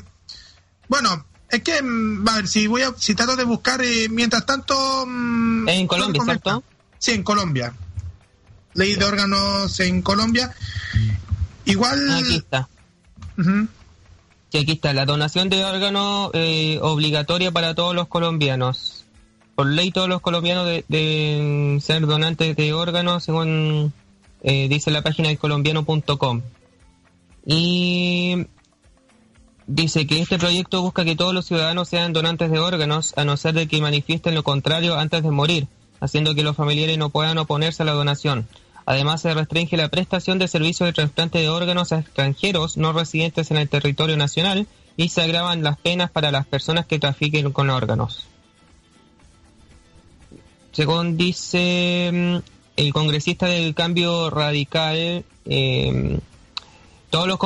Bueno, 0.87 1.27
es 1.51 1.61
que, 1.61 1.83
mm, 1.83 2.27
a 2.27 2.35
ver, 2.37 2.47
si 2.47 2.65
voy 2.65 2.81
a, 2.81 2.91
si 2.97 3.13
trato 3.13 3.35
de 3.35 3.43
buscar, 3.43 3.83
eh, 3.83 4.07
mientras 4.09 4.47
tanto... 4.47 5.05
Mm, 5.05 5.69
en 5.69 5.85
Colombia, 5.85 6.23
¿cierto? 6.25 6.63
Sí, 6.97 7.11
en 7.11 7.21
Colombia. 7.21 7.75
Ley 8.73 8.95
de 8.95 9.05
órganos 9.05 9.79
en 9.79 10.01
Colombia. 10.01 10.51
Igual... 11.65 12.15
Aquí 12.15 12.37
está 12.37 12.67
que 14.51 14.59
aquí 14.59 14.73
está, 14.73 14.93
la 14.93 15.05
donación 15.05 15.49
de 15.49 15.63
órganos 15.63 16.31
eh, 16.33 16.79
obligatoria 16.81 17.51
para 17.51 17.75
todos 17.75 17.95
los 17.95 18.07
colombianos. 18.07 19.05
Por 19.55 19.67
ley 19.67 19.91
todos 19.91 20.09
los 20.09 20.21
colombianos 20.21 20.65
deben 20.87 21.81
ser 21.81 22.05
donantes 22.05 22.55
de 22.55 22.73
órganos, 22.73 23.23
según 23.23 23.93
eh, 24.41 24.67
dice 24.69 24.89
la 24.89 25.01
página 25.01 25.29
de 25.29 25.37
colombiano.com. 25.37 26.41
Y 27.45 28.47
dice 29.67 30.07
que 30.07 30.19
este 30.19 30.39
proyecto 30.39 30.81
busca 30.81 31.05
que 31.05 31.15
todos 31.15 31.33
los 31.33 31.45
ciudadanos 31.45 31.89
sean 31.89 32.13
donantes 32.13 32.49
de 32.49 32.59
órganos, 32.59 33.13
a 33.17 33.25
no 33.25 33.37
ser 33.37 33.53
de 33.53 33.67
que 33.67 33.81
manifiesten 33.81 34.33
lo 34.33 34.43
contrario 34.43 34.97
antes 34.97 35.23
de 35.23 35.31
morir, 35.31 35.67
haciendo 35.99 36.33
que 36.33 36.43
los 36.43 36.55
familiares 36.55 36.97
no 36.97 37.09
puedan 37.09 37.37
oponerse 37.37 37.83
a 37.83 37.85
la 37.85 37.93
donación. 37.93 38.47
Además, 38.89 39.21
se 39.21 39.31
restringe 39.35 39.77
la 39.77 39.89
prestación 39.89 40.39
de 40.39 40.47
servicios 40.47 40.87
de 40.87 40.93
trasplante 40.93 41.37
de 41.37 41.47
órganos 41.47 41.91
a 41.91 41.99
extranjeros 41.99 42.75
no 42.75 42.91
residentes 42.91 43.51
en 43.51 43.57
el 43.57 43.69
territorio 43.69 44.17
nacional 44.17 44.65
y 44.97 45.09
se 45.09 45.21
agravan 45.21 45.61
las 45.61 45.77
penas 45.77 46.09
para 46.09 46.31
las 46.31 46.47
personas 46.47 46.87
que 46.87 46.97
trafiquen 46.97 47.51
con 47.51 47.69
órganos. 47.69 48.25
Según 50.71 51.17
dice 51.17 52.09
mm, 52.11 52.37
el 52.77 52.91
congresista 52.91 53.45
del 53.45 53.75
cambio 53.75 54.31
radical, 54.31 55.23
eh, 55.45 56.19
todos 57.11 57.27
los, 57.27 57.37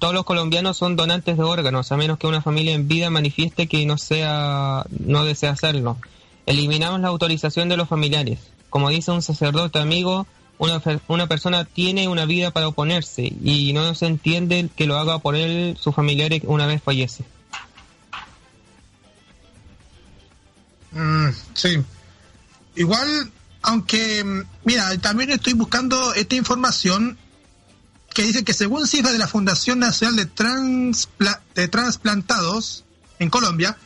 todos 0.00 0.14
los 0.14 0.24
colombianos 0.24 0.76
son 0.76 0.96
donantes 0.96 1.36
de 1.36 1.44
órganos, 1.44 1.92
a 1.92 1.96
menos 1.96 2.18
que 2.18 2.26
una 2.26 2.42
familia 2.42 2.74
en 2.74 2.88
vida 2.88 3.08
manifieste 3.08 3.68
que 3.68 3.86
no, 3.86 3.98
sea, 3.98 4.84
no 4.90 5.24
desea 5.24 5.52
hacerlo. 5.52 5.96
Eliminamos 6.44 6.98
la 6.98 7.06
autorización 7.06 7.68
de 7.68 7.76
los 7.76 7.88
familiares. 7.88 8.40
Como 8.68 8.90
dice 8.90 9.12
un 9.12 9.22
sacerdote 9.22 9.78
amigo, 9.78 10.26
una, 10.58 10.82
una 11.06 11.26
persona 11.26 11.64
tiene 11.64 12.08
una 12.08 12.24
vida 12.24 12.50
para 12.50 12.68
oponerse 12.68 13.32
y 13.42 13.72
no 13.72 13.94
se 13.94 14.06
entiende 14.06 14.68
que 14.76 14.86
lo 14.86 14.98
haga 14.98 15.18
por 15.18 15.36
él 15.36 15.76
su 15.80 15.92
familiar 15.92 16.32
una 16.44 16.66
vez 16.66 16.82
fallece. 16.82 17.24
Mm, 20.92 21.28
sí. 21.54 21.82
Igual, 22.74 23.32
aunque, 23.62 24.44
mira, 24.64 24.96
también 24.98 25.30
estoy 25.30 25.52
buscando 25.52 26.14
esta 26.14 26.34
información 26.34 27.18
que 28.14 28.22
dice 28.22 28.44
que 28.44 28.52
según 28.52 28.86
cifras 28.86 29.12
de 29.12 29.18
la 29.18 29.28
Fundación 29.28 29.78
Nacional 29.78 30.16
de, 30.16 30.26
Transpla 30.26 31.40
de 31.54 31.68
Transplantados 31.68 32.84
en 33.18 33.30
Colombia, 33.30 33.76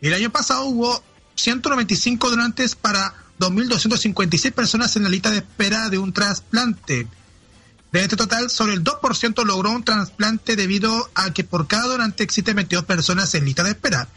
el 0.00 0.14
año 0.14 0.30
pasado 0.30 0.64
hubo 0.64 1.02
195 1.34 2.30
donantes 2.30 2.74
para 2.74 3.14
2.256 3.38 4.52
personas 4.52 4.96
en 4.96 5.04
la 5.04 5.08
lista 5.08 5.30
de 5.30 5.38
espera 5.38 5.88
de 5.88 5.98
un 5.98 6.12
trasplante. 6.12 7.06
De 7.92 8.00
este 8.02 8.16
total, 8.16 8.50
solo 8.50 8.72
el 8.72 8.84
2% 8.84 9.44
logró 9.44 9.70
un 9.70 9.84
trasplante 9.84 10.56
debido 10.56 11.08
a 11.14 11.32
que 11.32 11.44
por 11.44 11.66
cada 11.66 11.86
donante 11.86 12.24
existen 12.24 12.56
22 12.56 12.84
personas 12.84 13.34
en 13.34 13.44
lista 13.44 13.62
de 13.62 13.70
espera. 13.70 14.08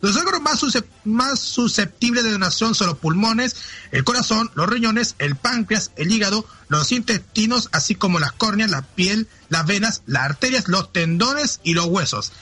Los 0.00 0.16
órganos 0.16 0.42
más, 0.42 0.60
más 1.04 1.40
susceptibles 1.40 2.22
de 2.22 2.32
donación 2.32 2.74
son 2.74 2.88
los 2.88 2.98
pulmones, 2.98 3.56
el 3.92 4.04
corazón, 4.04 4.50
los 4.54 4.68
riñones, 4.68 5.14
el 5.18 5.36
páncreas, 5.36 5.90
el 5.96 6.12
hígado, 6.12 6.46
los 6.68 6.92
intestinos, 6.92 7.68
así 7.72 7.94
como 7.94 8.18
las 8.18 8.32
córneas, 8.32 8.70
la 8.70 8.82
piel, 8.82 9.26
las 9.48 9.66
venas, 9.66 10.02
las 10.06 10.24
arterias, 10.24 10.68
los 10.68 10.92
tendones 10.92 11.60
y 11.62 11.74
los 11.74 11.86
huesos. 11.86 12.32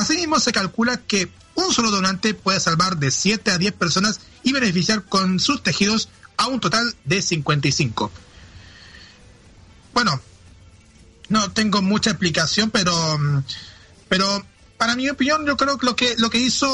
Asimismo, 0.00 0.38
se 0.40 0.52
calcula 0.52 0.98
que 0.98 1.30
un 1.54 1.72
solo 1.72 1.90
donante 1.90 2.34
puede 2.34 2.60
salvar 2.60 2.98
de 2.98 3.10
7 3.10 3.50
a 3.50 3.58
10 3.58 3.72
personas 3.74 4.20
y 4.42 4.52
beneficiar 4.52 5.04
con 5.04 5.40
sus 5.40 5.62
tejidos 5.62 6.08
a 6.36 6.48
un 6.48 6.60
total 6.60 6.94
de 7.04 7.22
55. 7.22 8.10
Bueno, 9.94 10.20
no 11.28 11.50
tengo 11.52 11.80
mucha 11.82 12.10
explicación, 12.10 12.70
pero, 12.70 12.92
pero 14.08 14.44
para 14.76 14.94
mi 14.94 15.08
opinión, 15.08 15.46
yo 15.46 15.56
creo 15.56 15.78
que 15.78 15.86
lo 15.86 15.96
que 15.96 16.14
lo 16.18 16.30
que 16.30 16.38
hizo 16.38 16.66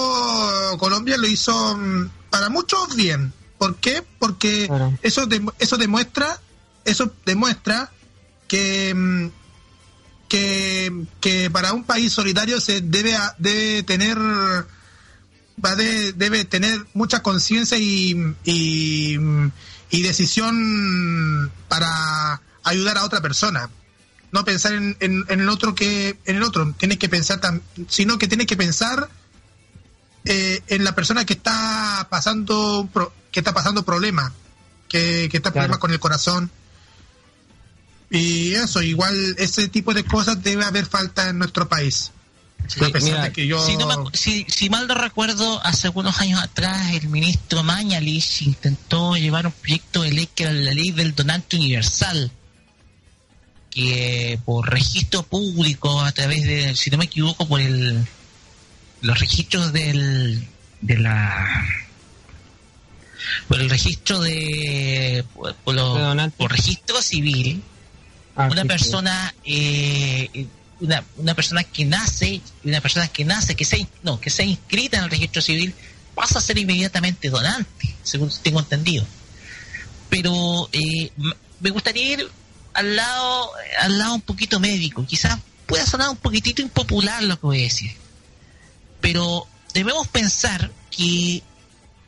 Colombia 0.78 1.16
lo 1.16 1.26
hizo 1.26 1.76
mm, 1.76 2.10
para 2.30 2.48
muchos 2.48 2.96
bien. 2.96 3.32
¿Por 3.58 3.76
qué? 3.76 4.02
Porque 4.18 4.68
eso 5.02 5.28
eso 5.60 5.76
demuestra 5.76 6.40
eso 6.84 7.12
demuestra 7.24 7.90
que, 8.48 8.92
mm, 8.94 9.26
que 10.32 10.90
que 11.20 11.50
para 11.50 11.74
un 11.74 11.84
país 11.84 12.10
solidario 12.10 12.58
se 12.58 12.80
debe 12.80 13.14
debe 13.36 13.82
tener 13.82 14.16
debe 16.16 16.46
tener 16.46 16.86
mucha 16.94 17.22
conciencia 17.22 17.76
y, 17.76 18.34
y, 18.42 19.18
y 19.90 20.02
decisión 20.02 21.52
para 21.68 22.40
ayudar 22.64 22.96
a 22.96 23.04
otra 23.04 23.20
persona. 23.20 23.68
No 24.30 24.46
pensar 24.46 24.72
en, 24.72 24.96
en, 25.00 25.26
el 25.28 25.48
otro 25.50 25.74
que 25.74 26.16
en 26.24 26.36
el 26.36 26.42
otro. 26.42 26.74
Tienes 26.78 26.96
que 26.96 27.10
pensar 27.10 27.38
sino 27.88 28.16
que 28.16 28.26
tienes 28.26 28.46
que 28.46 28.56
pensar 28.56 29.10
eh, 30.24 30.62
en 30.68 30.82
la 30.82 30.94
persona 30.94 31.26
que 31.26 31.34
está 31.34 32.06
pasando 32.08 32.88
que 33.30 33.40
está 33.40 33.52
pasando 33.52 33.82
problemas 33.82 34.32
que, 34.88 35.28
que 35.30 35.36
está 35.36 35.52
problemas 35.52 35.78
con 35.78 35.90
el 35.90 36.00
corazón 36.00 36.50
y 38.12 38.52
eso 38.52 38.82
igual 38.82 39.34
ese 39.38 39.68
tipo 39.68 39.94
de 39.94 40.04
cosas 40.04 40.42
debe 40.42 40.64
haber 40.64 40.84
falta 40.84 41.30
en 41.30 41.38
nuestro 41.38 41.66
país. 41.66 42.12
Si, 44.12 44.46
si, 44.48 44.70
mal 44.70 44.86
no 44.86 44.94
recuerdo, 44.94 45.60
hace 45.64 45.88
algunos 45.88 46.20
años 46.20 46.40
atrás 46.40 46.92
el 46.92 47.08
ministro 47.08 47.62
Mañalich 47.62 48.42
intentó 48.42 49.16
llevar 49.16 49.46
un 49.46 49.52
proyecto 49.52 50.02
de 50.02 50.12
ley 50.12 50.28
que 50.32 50.44
era 50.44 50.52
la 50.52 50.72
ley 50.72 50.90
del 50.92 51.14
donante 51.14 51.56
universal, 51.56 52.30
que 53.70 54.38
por 54.44 54.70
registro 54.70 55.22
público 55.22 56.02
a 56.02 56.12
través 56.12 56.44
de, 56.44 56.76
si 56.76 56.90
no 56.90 56.98
me 56.98 57.06
equivoco, 57.06 57.48
por 57.48 57.60
el 57.60 58.06
los 59.00 59.18
registros 59.18 59.72
del 59.72 60.46
de 60.82 60.98
la 60.98 61.66
por 63.48 63.60
el 63.60 63.70
registro 63.70 64.20
de 64.20 65.24
por, 65.64 66.50
registro 66.50 67.02
civil 67.02 67.62
ah, 68.36 68.48
una 68.50 68.64
persona 68.64 69.34
eh, 69.44 70.46
una, 70.80 71.04
una 71.16 71.34
persona 71.34 71.64
que 71.64 71.84
nace 71.84 72.40
una 72.64 72.80
persona 72.80 73.08
que 73.08 73.24
nace 73.24 73.54
que 73.54 73.64
se 73.64 73.86
no 74.02 74.20
que 74.20 74.30
sea 74.30 74.44
inscrita 74.44 74.98
en 74.98 75.04
el 75.04 75.10
registro 75.10 75.42
civil 75.42 75.74
pasa 76.14 76.38
a 76.38 76.42
ser 76.42 76.58
inmediatamente 76.58 77.30
donante 77.30 77.94
según 78.02 78.30
tengo 78.42 78.60
entendido 78.60 79.06
pero 80.12 80.68
eh, 80.72 81.10
me 81.60 81.70
gustaría 81.70 82.12
ir 82.12 82.28
al 82.74 82.96
lado, 82.96 83.50
al 83.80 83.98
lado 83.98 84.14
un 84.16 84.20
poquito 84.20 84.60
médico. 84.60 85.06
Quizás 85.06 85.38
pueda 85.64 85.86
sonar 85.86 86.10
un 86.10 86.16
poquitito 86.16 86.60
impopular 86.60 87.22
lo 87.22 87.36
que 87.40 87.46
voy 87.46 87.60
a 87.60 87.62
decir. 87.62 87.92
Pero 89.00 89.46
debemos 89.72 90.06
pensar 90.08 90.70
que 90.90 91.42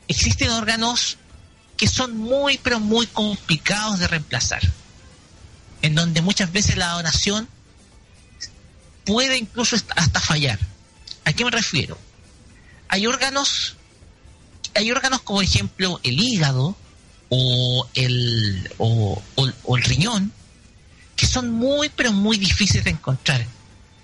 existen 0.07 0.51
órganos 0.51 1.17
que 1.77 1.87
son 1.87 2.15
muy, 2.15 2.59
pero 2.59 2.79
muy 2.79 3.07
complicados 3.07 3.97
de 3.97 4.07
reemplazar. 4.07 4.61
En 5.85 5.95
donde 5.95 6.21
muchas 6.21 6.51
veces 6.51 6.77
la 6.77 6.93
donación 6.93 7.47
puede 9.05 9.37
incluso 9.37 9.75
hasta 9.95 10.19
fallar. 10.19 10.59
¿A 11.25 11.33
qué 11.33 11.45
me 11.45 11.51
refiero? 11.51 11.97
Hay 12.87 13.05
órganos, 13.07 13.75
hay 14.73 14.91
órganos 14.91 15.21
como 15.21 15.41
ejemplo 15.41 15.99
el 16.03 16.19
hígado 16.19 16.75
o 17.29 17.87
el, 17.93 18.71
o 18.77 19.21
el 19.77 19.83
riñón, 19.83 20.31
que 21.15 21.27
son 21.27 21.51
muy, 21.51 21.89
pero 21.89 22.11
muy 22.11 22.37
difíciles 22.37 22.83
de 22.83 22.91
encontrar. 22.91 23.45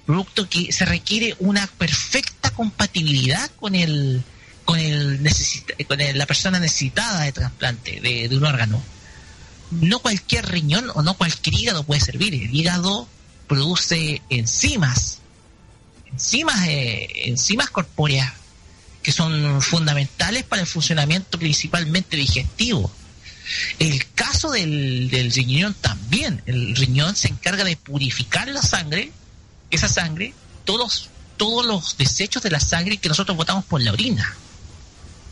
Producto 0.05 0.49
que 0.49 0.71
se 0.71 0.85
requiere 0.85 1.35
una 1.39 1.67
perfecta 1.67 2.51
compatibilidad 2.51 3.49
con 3.59 3.75
el 3.75 4.23
con 4.65 4.79
el, 4.79 5.19
con 5.87 5.97
la 5.97 6.25
persona 6.25 6.59
necesitada 6.59 7.23
de 7.23 7.31
trasplante 7.31 7.99
de, 7.99 8.29
un 8.35 8.45
órgano. 8.45 8.81
No 9.71 9.99
cualquier 9.99 10.47
riñón 10.49 10.91
o 10.93 11.01
no 11.01 11.15
cualquier 11.15 11.55
hígado 11.55 11.83
puede 11.83 12.01
servir. 12.01 12.33
El 12.33 12.53
hígado 12.53 13.07
produce 13.47 14.21
enzimas, 14.29 15.19
enzimas, 16.11 16.67
eh, 16.67 17.07
enzimas 17.25 17.69
corpóreas 17.69 18.33
que 19.01 19.11
son 19.11 19.61
fundamentales 19.61 20.43
para 20.43 20.61
el 20.61 20.67
funcionamiento 20.67 21.39
principalmente 21.39 22.15
digestivo 22.17 22.91
el 23.79 24.05
caso 24.13 24.51
del, 24.51 25.09
riñón 25.33 25.73
también. 25.75 26.41
El 26.45 26.75
riñón 26.75 27.15
se 27.15 27.27
encarga 27.27 27.63
de 27.63 27.75
purificar 27.75 28.47
la 28.47 28.61
sangre, 28.61 29.11
esa 29.69 29.87
sangre, 29.87 30.33
todos, 30.65 31.09
todos 31.37 31.65
los 31.65 31.97
desechos 31.97 32.43
de 32.43 32.51
la 32.51 32.59
sangre 32.59 32.97
que 32.97 33.09
nosotros 33.09 33.37
botamos 33.37 33.65
por 33.65 33.81
la 33.81 33.91
orina. 33.91 34.35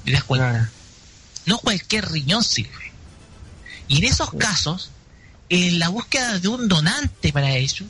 ¿Te 0.05 0.11
das 0.11 0.23
cuenta? 0.23 0.69
No 1.45 1.59
cualquier 1.59 2.09
riñón 2.09 2.43
sirve. 2.43 2.88
Y 3.89 3.97
en 3.97 4.05
esos 4.05 4.31
casos, 4.31 4.91
en 5.49 5.79
la 5.79 5.89
búsqueda 5.89 6.39
de 6.39 6.47
un 6.47 6.69
donante 6.69 7.33
para 7.33 7.57
eso, 7.57 7.83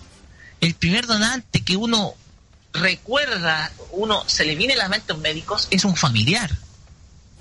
el 0.61 0.73
primer 0.73 1.05
donante 1.05 1.61
que 1.61 1.77
uno 1.77 2.15
recuerda, 2.73 3.71
uno 3.91 4.23
se 4.25 4.45
le 4.45 4.55
viene 4.55 4.73
a 4.73 4.77
la 4.77 4.89
mente 4.89 5.11
a 5.11 5.15
los 5.15 5.21
médicos, 5.21 5.67
es 5.69 5.85
un 5.85 5.95
familiar 5.95 6.57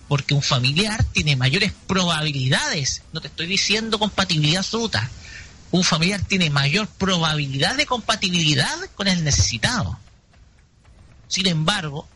porque 0.08 0.34
un 0.34 0.42
familiar 0.42 1.04
tiene 1.04 1.36
mayores 1.36 1.72
probabilidades, 1.86 3.02
no 3.12 3.20
te 3.20 3.28
estoy 3.28 3.46
diciendo 3.46 3.98
compatibilidad 3.98 4.60
absoluta, 4.60 5.08
un 5.70 5.84
familiar 5.84 6.22
tiene 6.22 6.48
mayor 6.48 6.88
probabilidad 6.88 7.76
de 7.76 7.84
compatibilidad 7.84 8.74
con 8.94 9.06
el 9.06 9.22
necesitado. 9.22 9.98
Sin 11.28 11.46
embargo, 11.46 12.08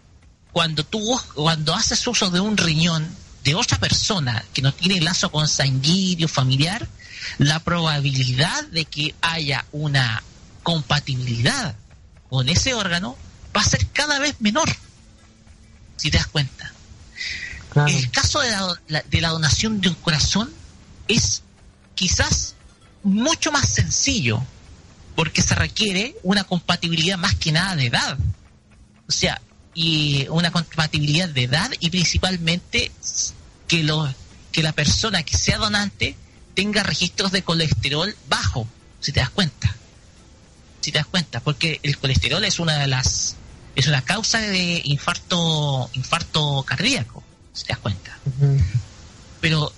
cuando 0.53 0.85
tú 0.85 1.21
cuando 1.35 1.75
haces 1.75 2.07
uso 2.07 2.31
de 2.31 2.41
un 2.41 2.57
riñón 2.57 3.07
de 3.45 3.55
otra 3.55 3.79
persona 3.79 4.45
que 4.53 4.63
no 4.63 4.73
tiene 4.73 5.01
lazo 5.01 5.31
consanguíneo 5.31 6.29
familiar, 6.29 6.89
la 7.39 7.61
probabilidad 7.61 8.65
de 8.69 8.85
que 8.85 9.15
haya 9.21 9.65
una 9.73 10.23
compatibilidad 10.63 11.75
con 12.29 12.49
ese 12.49 12.75
órgano 12.75 13.17
va 13.57 13.61
a 13.61 13.65
ser 13.65 13.87
cada 13.89 14.19
vez 14.19 14.37
menor. 14.41 14.69
Si 15.97 16.11
te 16.11 16.19
das 16.19 16.27
cuenta. 16.27 16.73
El 17.87 18.11
caso 18.11 18.41
de 18.41 18.51
la, 18.89 19.03
de 19.03 19.21
la 19.21 19.31
donación 19.31 19.81
de 19.81 19.89
un 19.89 19.95
corazón 19.95 20.53
es 21.09 21.43
quizás 21.95 22.55
mucho 23.03 23.51
más 23.51 23.69
sencillo, 23.69 24.43
porque 25.17 25.43
se 25.43 25.55
requiere 25.55 26.17
una 26.23 26.45
compatibilidad 26.45 27.19
más 27.19 27.35
que 27.35 27.53
nada 27.53 27.77
de 27.77 27.87
edad. 27.87 28.19
O 29.09 29.13
sea, 29.13 29.41
y 29.75 30.27
una 30.29 30.51
compatibilidad 30.51 31.29
de 31.29 31.45
edad 31.45 31.71
y 31.81 31.91
principalmente 31.91 32.91
que, 33.67 33.83
lo, 33.83 34.13
que 34.51 34.63
la 34.63 34.73
persona 34.73 35.23
que 35.23 35.37
sea 35.37 35.59
donante 35.59 36.17
tenga 36.55 36.83
registros 36.83 37.33
de 37.33 37.43
colesterol 37.43 38.15
bajo, 38.29 38.67
si 39.01 39.13
te 39.13 39.21
das 39.21 39.31
cuenta. 39.31 39.75
Si 40.81 40.93
te 40.93 40.99
das 40.99 41.07
cuenta, 41.07 41.41
porque 41.41 41.81
el 41.83 41.97
colesterol 41.99 42.45
es 42.45 42.59
una 42.59 42.79
de 42.79 42.87
las 42.87 43.37
es 43.75 43.87
una 43.87 44.03
causa 44.03 44.39
de 44.39 44.83
infarto 44.85 45.89
infarto 45.95 46.63
cardíaco, 46.67 47.23
si 47.55 47.65
te 47.65 47.73
das 47.73 47.79
cuenta. 47.79 48.19
Pero 49.41 49.73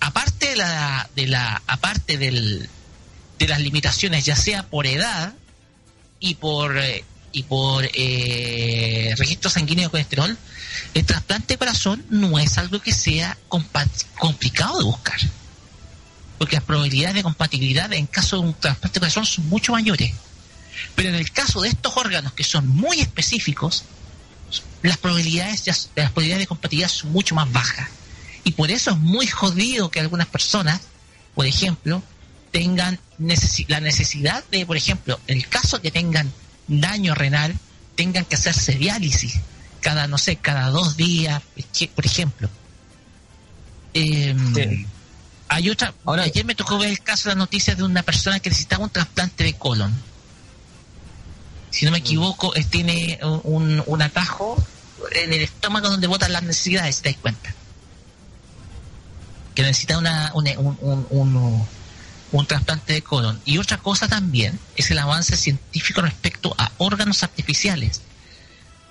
aparte 0.00 0.50
de 0.50 0.56
la 0.56 1.10
de 1.16 1.26
la 1.26 1.62
aparte 1.66 2.18
del, 2.18 2.68
de 3.38 3.48
las 3.48 3.60
limitaciones 3.60 4.24
ya 4.24 4.36
sea 4.36 4.64
por 4.64 4.86
edad 4.86 5.34
y 6.20 6.34
por 6.34 6.76
eh, 6.78 7.04
y 7.32 7.44
por 7.44 7.88
eh, 7.94 9.14
registro 9.16 9.50
sanguíneo 9.50 9.84
de 9.84 9.90
colesterol, 9.90 10.38
el 10.94 11.04
trasplante 11.04 11.54
de 11.54 11.58
corazón 11.58 12.04
no 12.10 12.38
es 12.38 12.58
algo 12.58 12.80
que 12.80 12.92
sea 12.92 13.36
complicado 14.18 14.78
de 14.78 14.84
buscar. 14.84 15.18
Porque 16.38 16.56
las 16.56 16.64
probabilidades 16.64 17.16
de 17.16 17.22
compatibilidad 17.22 17.92
en 17.92 18.06
caso 18.06 18.36
de 18.36 18.42
un 18.48 18.54
trasplante 18.54 18.94
de 18.94 19.00
corazón 19.00 19.26
son 19.26 19.48
mucho 19.48 19.72
mayores. 19.72 20.12
Pero 20.94 21.10
en 21.10 21.14
el 21.14 21.30
caso 21.30 21.60
de 21.60 21.68
estos 21.68 21.96
órganos 21.96 22.32
que 22.32 22.44
son 22.44 22.66
muy 22.66 23.00
específicos, 23.00 23.84
las 24.82 24.96
probabilidades, 24.96 25.66
las 25.66 26.10
probabilidades 26.10 26.44
de 26.44 26.46
compatibilidad 26.46 26.88
son 26.88 27.12
mucho 27.12 27.34
más 27.34 27.50
bajas. 27.52 27.88
Y 28.44 28.52
por 28.52 28.70
eso 28.70 28.92
es 28.92 28.96
muy 28.96 29.26
jodido 29.26 29.90
que 29.90 30.00
algunas 30.00 30.26
personas, 30.26 30.80
por 31.34 31.46
ejemplo, 31.46 32.02
tengan 32.50 32.98
la 33.68 33.80
necesidad 33.80 34.42
de, 34.50 34.66
por 34.66 34.76
ejemplo, 34.76 35.20
en 35.26 35.36
el 35.36 35.48
caso 35.48 35.80
que 35.80 35.90
tengan 35.90 36.32
daño 36.70 37.14
renal 37.14 37.54
tengan 37.96 38.24
que 38.24 38.36
hacerse 38.36 38.72
diálisis 38.72 39.40
cada, 39.80 40.06
no 40.06 40.18
sé, 40.18 40.36
cada 40.36 40.70
dos 40.70 40.96
días, 40.96 41.42
por 41.94 42.06
ejemplo. 42.06 42.48
Em, 43.94 44.86
hay 45.48 45.70
otra. 45.70 45.92
Ahora, 46.04 46.22
ayer 46.24 46.44
me 46.44 46.54
tocó 46.54 46.78
ver 46.78 46.90
el 46.90 47.00
caso 47.00 47.28
de 47.28 47.34
la 47.34 47.38
noticia 47.40 47.74
de 47.74 47.82
una 47.82 48.02
persona 48.02 48.38
que 48.40 48.50
necesitaba 48.50 48.84
un 48.84 48.90
trasplante 48.90 49.42
de 49.42 49.54
colon. 49.54 49.92
Si 51.70 51.84
no 51.84 51.92
me 51.92 51.98
equivoco, 51.98 52.54
él 52.54 52.66
tiene 52.66 53.18
un, 53.22 53.82
un 53.86 54.02
atajo 54.02 54.62
en 55.12 55.32
el 55.32 55.42
estómago 55.42 55.88
donde 55.88 56.06
botan 56.06 56.32
las 56.32 56.42
necesidades, 56.42 56.96
si 56.96 57.02
te 57.02 57.10
das 57.10 57.18
cuenta. 57.20 57.54
Que 59.54 59.62
necesita 59.62 59.98
una, 59.98 60.30
un, 60.34 60.46
un 60.80 61.06
un 61.10 61.66
trasplante 62.46 62.92
de 62.92 63.02
colon. 63.02 63.40
Y 63.44 63.58
otra 63.58 63.78
cosa 63.78 64.08
también 64.08 64.58
es 64.76 64.90
el 64.90 64.98
avance 64.98 65.36
científico 65.36 66.00
respecto 66.00 66.54
a 66.56 66.70
órganos 66.78 67.22
artificiales. 67.22 68.02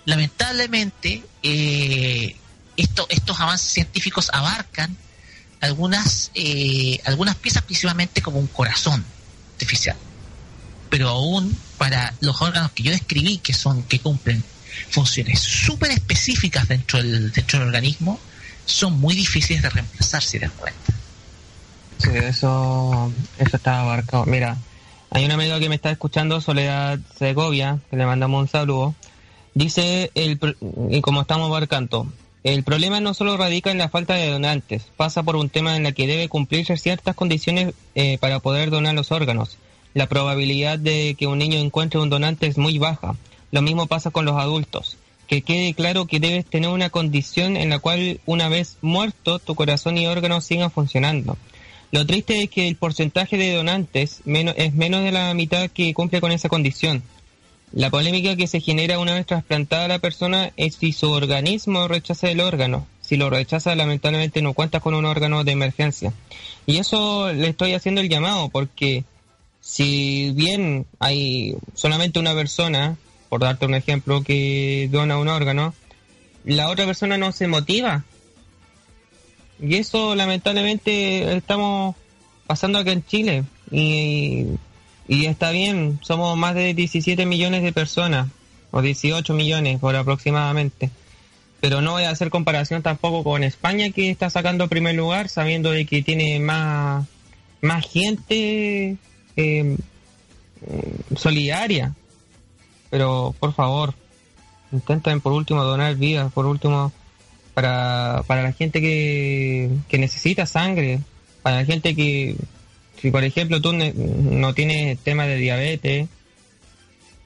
Lamentablemente, 0.05 1.23
eh, 1.43 2.35
estos 2.75 3.39
avances 3.39 3.71
científicos 3.71 4.29
abarcan 4.33 4.95
algunas, 5.61 6.31
eh, 6.35 6.99
algunas 7.05 7.35
piezas 7.35 7.63
principalmente 7.63 8.21
como 8.21 8.39
un 8.39 8.47
corazón 8.47 9.03
artificial. 9.53 9.97
Pero 10.89 11.09
aún 11.09 11.57
para 11.77 12.13
los 12.21 12.41
órganos 12.41 12.71
que 12.71 12.83
yo 12.83 12.91
describí, 12.91 13.37
que 13.37 13.53
son, 13.53 13.83
que 13.83 13.99
cumplen 13.99 14.43
funciones 14.89 15.39
súper 15.39 15.91
específicas 15.91 16.67
dentro 16.67 17.01
del, 17.01 17.31
dentro 17.31 17.59
del 17.59 17.67
organismo, 17.67 18.19
son 18.65 18.99
muy 18.99 19.15
difíciles 19.15 19.61
de 19.61 19.69
reemplazar, 19.69 20.23
si 20.23 20.39
te 20.39 20.49
cuenta. 20.49 20.98
Sí, 21.99 22.09
eso, 22.15 23.11
eso 23.37 23.55
está 23.55 23.81
abarcado. 23.81 24.25
Mira, 24.25 24.57
hay 25.11 25.25
una 25.25 25.35
amiga 25.35 25.59
que 25.59 25.69
me 25.69 25.75
está 25.75 25.91
escuchando, 25.91 26.41
Soledad 26.41 26.99
Segovia, 27.17 27.79
que 27.89 27.97
le 27.97 28.05
mandamos 28.05 28.41
un 28.41 28.47
saludo. 28.47 28.95
Dice, 29.53 30.11
el, 30.15 30.39
y 30.89 31.01
como 31.01 31.21
estamos 31.21 31.47
abarcando, 31.49 32.07
el 32.43 32.63
problema 32.63 33.01
no 33.01 33.13
solo 33.13 33.35
radica 33.35 33.69
en 33.71 33.77
la 33.77 33.89
falta 33.89 34.13
de 34.13 34.29
donantes, 34.29 34.85
pasa 34.95 35.23
por 35.23 35.35
un 35.35 35.49
tema 35.49 35.75
en 35.75 35.85
el 35.85 35.93
que 35.93 36.07
debe 36.07 36.29
cumplirse 36.29 36.77
ciertas 36.77 37.15
condiciones 37.15 37.73
eh, 37.95 38.17
para 38.19 38.39
poder 38.39 38.69
donar 38.69 38.95
los 38.95 39.11
órganos. 39.11 39.57
La 39.93 40.07
probabilidad 40.07 40.79
de 40.79 41.15
que 41.17 41.27
un 41.27 41.39
niño 41.39 41.57
encuentre 41.57 41.99
un 41.99 42.09
donante 42.09 42.47
es 42.47 42.57
muy 42.57 42.77
baja. 42.77 43.15
Lo 43.51 43.61
mismo 43.61 43.87
pasa 43.87 44.11
con 44.11 44.23
los 44.23 44.37
adultos. 44.37 44.97
Que 45.27 45.41
quede 45.41 45.73
claro 45.73 46.05
que 46.05 46.19
debes 46.19 46.45
tener 46.45 46.69
una 46.69 46.89
condición 46.89 47.57
en 47.57 47.69
la 47.69 47.79
cual 47.79 48.21
una 48.25 48.47
vez 48.47 48.77
muerto 48.81 49.39
tu 49.39 49.55
corazón 49.55 49.97
y 49.97 50.07
órganos 50.07 50.45
sigan 50.45 50.71
funcionando. 50.71 51.37
Lo 51.91 52.05
triste 52.05 52.43
es 52.43 52.49
que 52.49 52.67
el 52.67 52.75
porcentaje 52.75 53.37
de 53.37 53.55
donantes 53.55 54.21
es 54.25 54.73
menos 54.73 55.03
de 55.03 55.11
la 55.11 55.33
mitad 55.33 55.69
que 55.69 55.93
cumple 55.93 56.21
con 56.21 56.31
esa 56.31 56.49
condición. 56.49 57.01
La 57.71 57.89
polémica 57.89 58.35
que 58.35 58.47
se 58.47 58.61
genera 58.61 58.99
una 58.99 59.13
vez 59.13 59.25
trasplantada 59.25 59.87
la 59.87 59.99
persona 59.99 60.51
es 60.57 60.75
si 60.75 60.91
su 60.91 61.11
organismo 61.11 61.87
rechaza 61.87 62.29
el 62.29 62.41
órgano. 62.41 62.87
Si 63.01 63.15
lo 63.17 63.29
rechaza, 63.29 63.75
lamentablemente 63.75 64.41
no 64.41 64.53
cuenta 64.53 64.79
con 64.79 64.93
un 64.93 65.05
órgano 65.05 65.43
de 65.43 65.51
emergencia. 65.51 66.13
Y 66.67 66.77
eso 66.77 67.33
le 67.33 67.49
estoy 67.49 67.73
haciendo 67.73 68.01
el 68.01 68.09
llamado 68.09 68.49
porque 68.49 69.03
si 69.61 70.31
bien 70.35 70.85
hay 70.99 71.55
solamente 71.73 72.19
una 72.19 72.35
persona, 72.35 72.97
por 73.29 73.41
darte 73.41 73.65
un 73.65 73.73
ejemplo, 73.75 74.23
que 74.23 74.89
dona 74.91 75.17
un 75.17 75.27
órgano, 75.27 75.73
la 76.45 76.69
otra 76.69 76.85
persona 76.85 77.17
no 77.17 77.31
se 77.31 77.47
motiva 77.47 78.03
y 79.61 79.75
eso 79.75 80.15
lamentablemente 80.15 81.35
estamos 81.35 81.95
pasando 82.47 82.79
acá 82.79 82.91
en 82.91 83.05
Chile. 83.05 83.43
Y, 83.71 84.47
está 85.07 85.51
bien, 85.51 85.99
somos 86.01 86.37
más 86.37 86.55
de 86.55 86.73
17 86.73 87.25
millones 87.25 87.63
de 87.63 87.73
personas, 87.73 88.29
o 88.71 88.81
18 88.81 89.33
millones 89.33 89.79
por 89.79 89.95
aproximadamente. 89.95 90.89
Pero 91.59 91.81
no 91.81 91.91
voy 91.91 92.03
a 92.03 92.11
hacer 92.11 92.29
comparación 92.29 92.81
tampoco 92.81 93.23
con 93.23 93.43
España 93.43 93.89
que 93.89 94.09
está 94.09 94.29
sacando 94.29 94.69
primer 94.69 94.95
lugar 94.95 95.27
sabiendo 95.27 95.71
de 95.71 95.85
que 95.85 96.01
tiene 96.01 96.39
más, 96.39 97.05
más 97.61 97.85
gente 97.85 98.95
eh, 99.35 99.77
solidaria. 101.17 101.93
Pero 102.89 103.35
por 103.39 103.53
favor, 103.53 103.93
intenten 104.71 105.19
por 105.19 105.33
último 105.33 105.63
donar 105.63 105.95
vidas, 105.95 106.31
por 106.31 106.45
último 106.45 106.93
para, 107.53 108.23
para 108.27 108.43
la 108.43 108.51
gente 108.53 108.81
que, 108.81 109.69
necesita 109.97 110.45
sangre, 110.45 110.99
para 111.41 111.57
la 111.57 111.65
gente 111.65 111.95
que, 111.95 112.35
si 113.01 113.11
por 113.11 113.23
ejemplo 113.23 113.61
tú 113.61 113.73
no 113.73 114.53
tienes 114.53 114.99
tema 114.99 115.25
de 115.25 115.37
diabetes 115.37 116.07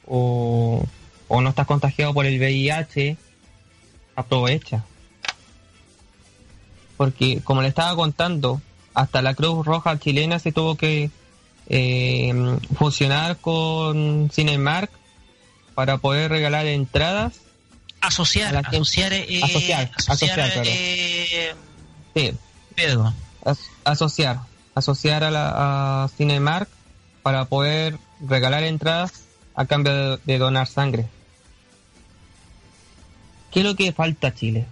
o, 0.06 0.86
o 1.28 1.42
no 1.42 1.50
estás 1.50 1.68
contagiado 1.68 2.14
por 2.14 2.26
el 2.26 2.40
VIH, 2.40 3.18
aprovecha. 4.16 4.84
Porque 6.98 7.42
como 7.44 7.62
le 7.62 7.68
estaba 7.68 7.96
contando, 7.96 8.62
hasta 8.94 9.22
la 9.22 9.34
Cruz 9.34 9.66
Roja 9.66 10.00
chilena 10.00 10.40
se 10.40 10.52
tuvo 10.52 10.76
que 10.76 11.10
eh, 11.68 12.34
funcionar 12.76 13.38
con 13.38 14.30
Cinemark 14.32 14.92
para 15.74 15.98
poder 15.98 16.30
regalar 16.30 16.68
entradas 16.68 17.43
asociar, 18.04 18.56
asociar, 18.58 19.14
eh, 19.14 19.42
asociar, 19.44 19.92
asociar, 19.96 20.52
eh, 20.66 21.56
sí. 22.14 22.32
asociar, 23.86 24.40
asociar 24.76 25.24
a 25.24 25.32
la 25.32 26.04
a 26.04 26.10
Cinemark 26.10 26.68
para 27.22 27.46
poder 27.46 27.98
regalar 28.20 28.64
entradas 28.64 29.24
a 29.56 29.66
cambio 29.66 30.18
de, 30.18 30.38
donar 30.38 30.68
sangre. 30.68 31.08
¿Qué 33.52 33.62
es 33.62 33.66
lo 33.66 33.76
que 33.76 33.94
falta 33.94 34.28
a 34.28 34.34
Chile? 34.34 34.66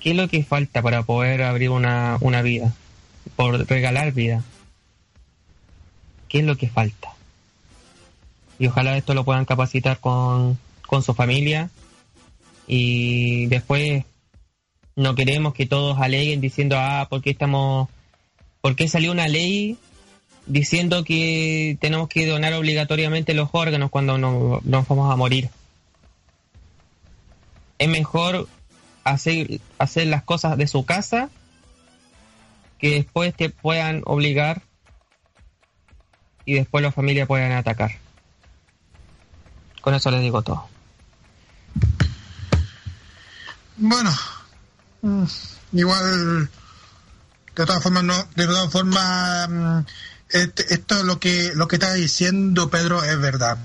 ¿Qué 0.00 0.10
es 0.10 0.16
lo 0.16 0.28
que 0.28 0.42
falta 0.42 0.82
para 0.82 1.02
poder 1.04 1.42
abrir 1.42 1.70
una, 1.70 2.18
una 2.20 2.42
vida? 2.42 2.72
Por 3.36 3.68
regalar 3.68 4.12
vida. 4.12 4.42
¿Qué 6.28 6.40
es 6.40 6.44
lo 6.44 6.56
que 6.56 6.68
falta? 6.68 7.10
Y 8.58 8.66
ojalá 8.66 8.96
esto 8.96 9.14
lo 9.14 9.24
puedan 9.24 9.44
capacitar 9.44 10.00
con, 10.00 10.58
con 10.86 11.02
su 11.02 11.14
familia 11.14 11.70
y 12.66 13.46
después 13.46 14.04
no 14.96 15.14
queremos 15.14 15.54
que 15.54 15.66
todos 15.66 15.98
aleguen 16.00 16.40
diciendo, 16.40 16.76
ah, 16.78 17.06
¿por 17.10 17.22
qué 17.22 17.30
estamos, 17.30 17.88
por 18.60 18.76
qué 18.76 18.88
salió 18.88 19.12
una 19.12 19.28
ley 19.28 19.76
diciendo 20.46 21.04
que 21.04 21.76
tenemos 21.80 22.08
que 22.08 22.26
donar 22.26 22.52
obligatoriamente 22.54 23.34
los 23.34 23.48
órganos 23.52 23.90
cuando 23.90 24.18
nos 24.18 24.62
vamos 24.62 25.12
a 25.12 25.16
morir? 25.16 25.50
Es 27.78 27.88
mejor 27.88 28.48
hacer, 29.02 29.60
hacer 29.78 30.06
las 30.06 30.22
cosas 30.22 30.56
de 30.56 30.66
su 30.66 30.84
casa 30.84 31.28
que 32.78 32.90
después 32.90 33.34
te 33.34 33.50
puedan 33.50 34.02
obligar 34.04 34.62
y 36.44 36.54
después 36.54 36.82
la 36.82 36.92
familia 36.92 37.26
puedan 37.26 37.52
atacar. 37.52 37.92
Con 39.80 39.94
eso 39.94 40.10
les 40.10 40.20
digo 40.20 40.42
todo. 40.42 40.73
Bueno, 43.76 44.10
mm, 45.02 45.24
igual 45.72 46.48
de 47.56 47.66
todas 47.66 47.82
formas 47.82 48.04
no, 48.04 48.28
de 48.36 48.46
todas 48.46 48.70
formas 48.70 49.48
mm, 49.48 49.78
este, 50.30 50.74
esto 50.74 51.02
lo 51.02 51.18
que 51.18 51.52
lo 51.54 51.68
que 51.68 51.76
está 51.76 51.94
diciendo 51.94 52.70
Pedro 52.70 53.02
es 53.02 53.18
verdad. 53.18 53.58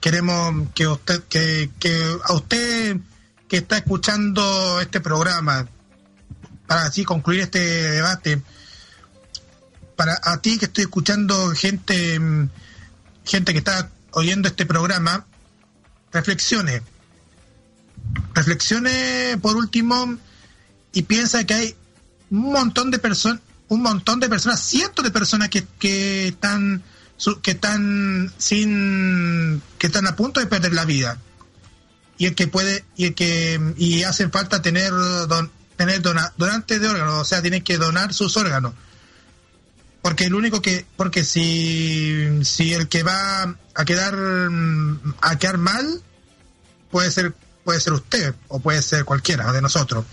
Queremos 0.00 0.68
que 0.74 0.86
usted 0.86 1.22
que, 1.24 1.70
que 1.78 2.18
a 2.24 2.32
usted 2.32 2.96
que 3.48 3.58
está 3.58 3.78
escuchando 3.78 4.80
este 4.80 5.00
programa 5.00 5.68
para 6.66 6.84
así 6.84 7.04
concluir 7.04 7.40
este 7.40 7.58
debate 7.58 8.42
para 9.96 10.18
a 10.22 10.40
ti 10.40 10.58
que 10.58 10.66
estoy 10.66 10.84
escuchando 10.84 11.50
gente 11.50 12.18
mm, 12.18 12.48
gente 13.26 13.52
que 13.52 13.58
está 13.58 13.90
oyendo 14.12 14.48
este 14.48 14.64
programa 14.64 15.26
reflexione 16.12 16.82
reflexione 18.34 19.38
por 19.40 19.56
último 19.56 20.16
y 20.92 21.02
piensa 21.02 21.44
que 21.44 21.54
hay 21.54 21.76
un 22.30 22.52
montón 22.52 22.90
de 22.90 22.98
personas, 22.98 23.40
un 23.68 23.82
montón 23.82 24.20
de 24.20 24.28
personas, 24.28 24.60
cientos 24.60 25.04
de 25.04 25.10
personas 25.10 25.48
que, 25.48 25.66
que 25.78 26.28
están 26.28 26.82
que 27.42 27.50
están 27.50 28.32
sin 28.38 29.62
que 29.78 29.88
están 29.88 30.06
a 30.06 30.16
punto 30.16 30.40
de 30.40 30.46
perder 30.46 30.72
la 30.72 30.84
vida. 30.84 31.18
Y 32.16 32.26
el 32.26 32.34
que 32.34 32.46
puede 32.46 32.84
y 32.96 33.06
el 33.06 33.14
que 33.14 33.60
y 33.76 34.02
hacen 34.04 34.30
falta 34.30 34.62
tener 34.62 34.92
tener 35.76 36.02
donantes 36.02 36.80
de 36.80 36.88
órganos 36.88 37.14
o 37.14 37.24
sea 37.24 37.42
tienen 37.42 37.62
que 37.62 37.78
donar 37.78 38.14
sus 38.14 38.36
órganos. 38.36 38.72
Porque 40.02 40.24
el 40.24 40.34
único 40.34 40.62
que 40.62 40.86
porque 40.96 41.24
si 41.24 42.42
si 42.42 42.72
el 42.72 42.88
que 42.88 43.02
va 43.02 43.54
a 43.74 43.84
quedar 43.84 44.16
a 45.20 45.38
quedar 45.38 45.58
mal 45.58 46.02
puede 46.90 47.10
ser 47.10 47.34
puede 47.64 47.80
ser 47.80 47.92
usted 47.92 48.34
o 48.48 48.60
puede 48.60 48.82
ser 48.82 49.04
cualquiera 49.04 49.52
de 49.52 49.62
nosotros 49.62 50.04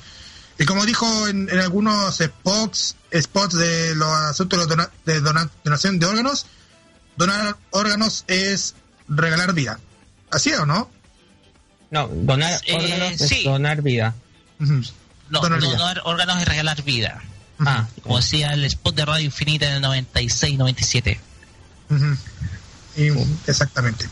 y 0.59 0.65
como 0.65 0.85
dijo 0.85 1.27
en, 1.27 1.49
algunos 1.59 2.17
spots, 2.17 2.95
spots 3.13 3.55
de 3.55 3.95
los 3.95 4.11
asuntos 4.11 4.67
de, 5.05 5.21
donación 5.21 5.99
de 5.99 6.05
órganos, 6.05 6.47
donar 7.15 7.57
órganos 7.71 8.25
es 8.27 8.73
regalar 9.07 9.53
vida. 9.53 9.79
¿Así 10.31 10.51
o 10.53 10.65
no? 10.65 10.89
No, 11.91 12.07
donar 12.07 12.59
eh, 12.65 12.75
órganos 12.75 13.21
es 13.21 13.43
donar 13.43 13.81
vida. 13.81 14.15
No, 15.29 15.41
donar, 15.41 16.01
órganos 16.05 16.41
es 16.41 16.47
regalar 16.47 16.83
vida. 16.83 17.21
Ah, 17.59 17.87
como 18.03 18.17
decía 18.17 18.53
el 18.53 18.65
spot 18.65 18.95
de 18.95 19.05
Radio 19.05 19.25
Infinita 19.25 19.67
en 19.67 19.73
el 19.73 19.81
96, 19.81 20.57
97. 20.57 21.19
Exactamente. 23.45 24.09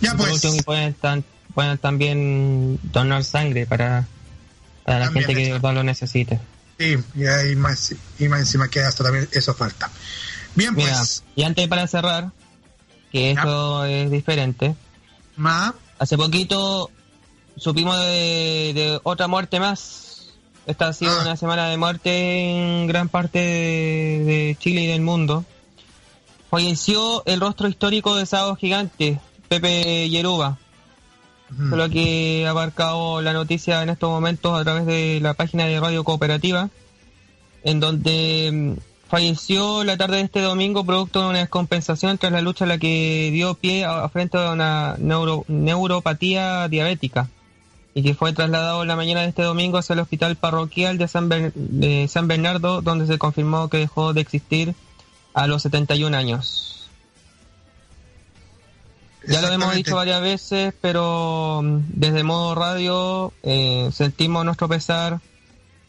Ya 0.00 0.14
pues. 0.16 0.42
Pueden 1.54 1.78
también 1.78 2.78
donar 2.92 3.24
sangre 3.24 3.66
para 3.66 4.06
para 4.84 5.06
la 5.06 5.12
gente 5.12 5.34
que 5.34 5.58
lo 5.58 5.82
necesite. 5.82 6.40
Sí, 6.78 6.96
y, 7.14 7.56
más, 7.56 7.94
y 8.18 8.28
más 8.28 8.40
encima 8.40 8.68
que 8.68 8.80
hasta 8.80 9.04
también 9.04 9.28
eso 9.32 9.54
falta. 9.54 9.90
Bien, 10.54 10.74
pues. 10.74 11.22
y 11.36 11.42
antes 11.42 11.68
para 11.68 11.86
cerrar, 11.86 12.30
que 13.12 13.32
esto 13.32 13.84
es 13.84 14.10
diferente. 14.10 14.74
Hace 15.98 16.16
poquito 16.16 16.90
supimos 17.56 17.96
de, 17.98 18.98
otra 19.02 19.28
muerte 19.28 19.60
más. 19.60 20.32
Esta 20.66 20.88
ha 20.88 20.92
sido 20.92 21.12
ah. 21.12 21.22
una 21.22 21.36
semana 21.36 21.68
de 21.68 21.76
muerte 21.76 22.80
en 22.80 22.86
gran 22.86 23.08
parte 23.08 23.38
de, 23.38 24.56
Chile 24.58 24.82
y 24.82 24.86
del 24.86 25.02
mundo. 25.02 25.44
Falleció 26.50 27.22
el 27.26 27.40
rostro 27.40 27.68
histórico 27.68 28.16
de 28.16 28.26
Sábado 28.26 28.56
Gigante, 28.56 29.20
Pepe 29.48 30.08
Yeruba, 30.08 30.58
lo 31.58 31.88
que 31.90 32.44
ha 32.46 32.50
abarcado 32.50 33.20
la 33.22 33.32
noticia 33.32 33.82
en 33.82 33.90
estos 33.90 34.10
momentos 34.10 34.58
a 34.58 34.64
través 34.64 34.86
de 34.86 35.18
la 35.20 35.34
página 35.34 35.66
de 35.66 35.80
Radio 35.80 36.04
Cooperativa, 36.04 36.70
en 37.64 37.80
donde 37.80 38.50
mm, 38.52 39.08
falleció 39.08 39.84
la 39.84 39.96
tarde 39.96 40.18
de 40.18 40.22
este 40.22 40.40
domingo 40.40 40.84
producto 40.84 41.22
de 41.22 41.28
una 41.30 41.38
descompensación 41.40 42.18
tras 42.18 42.32
la 42.32 42.40
lucha 42.40 42.64
a 42.64 42.68
la 42.68 42.78
que 42.78 43.30
dio 43.32 43.54
pie 43.54 43.84
a, 43.84 44.08
frente 44.08 44.38
a 44.38 44.52
una 44.52 44.96
neuropatía 44.98 46.68
diabética 46.68 47.28
y 47.94 48.02
que 48.02 48.14
fue 48.14 48.32
trasladado 48.32 48.84
la 48.84 48.96
mañana 48.96 49.22
de 49.22 49.28
este 49.28 49.42
domingo 49.42 49.78
hacia 49.78 49.94
el 49.94 50.00
hospital 50.00 50.36
parroquial 50.36 50.96
de 50.96 51.08
San 52.08 52.28
Bernardo, 52.28 52.82
donde 52.82 53.06
se 53.06 53.18
confirmó 53.18 53.68
que 53.68 53.78
dejó 53.78 54.12
de 54.12 54.20
existir 54.20 54.74
a 55.34 55.46
los 55.46 55.62
71 55.62 56.16
años. 56.16 56.79
Ya 59.26 59.42
lo 59.42 59.52
hemos 59.52 59.74
dicho 59.74 59.96
varias 59.96 60.20
veces, 60.20 60.72
pero 60.80 61.60
mm, 61.62 61.80
desde 61.88 62.22
modo 62.22 62.54
radio 62.54 63.32
eh, 63.42 63.90
sentimos 63.92 64.44
nuestro 64.44 64.68
pesar 64.68 65.20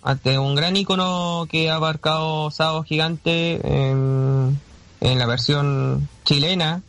ante 0.04 0.38
un 0.38 0.56
gran 0.56 0.76
icono 0.76 1.48
que 1.50 1.70
ha 1.70 1.76
abarcado 1.76 2.52
Sábado 2.52 2.84
Gigante 2.84 3.60
en, 3.64 4.60
la 5.00 5.26
versión 5.26 6.10
chilena, 6.26 6.82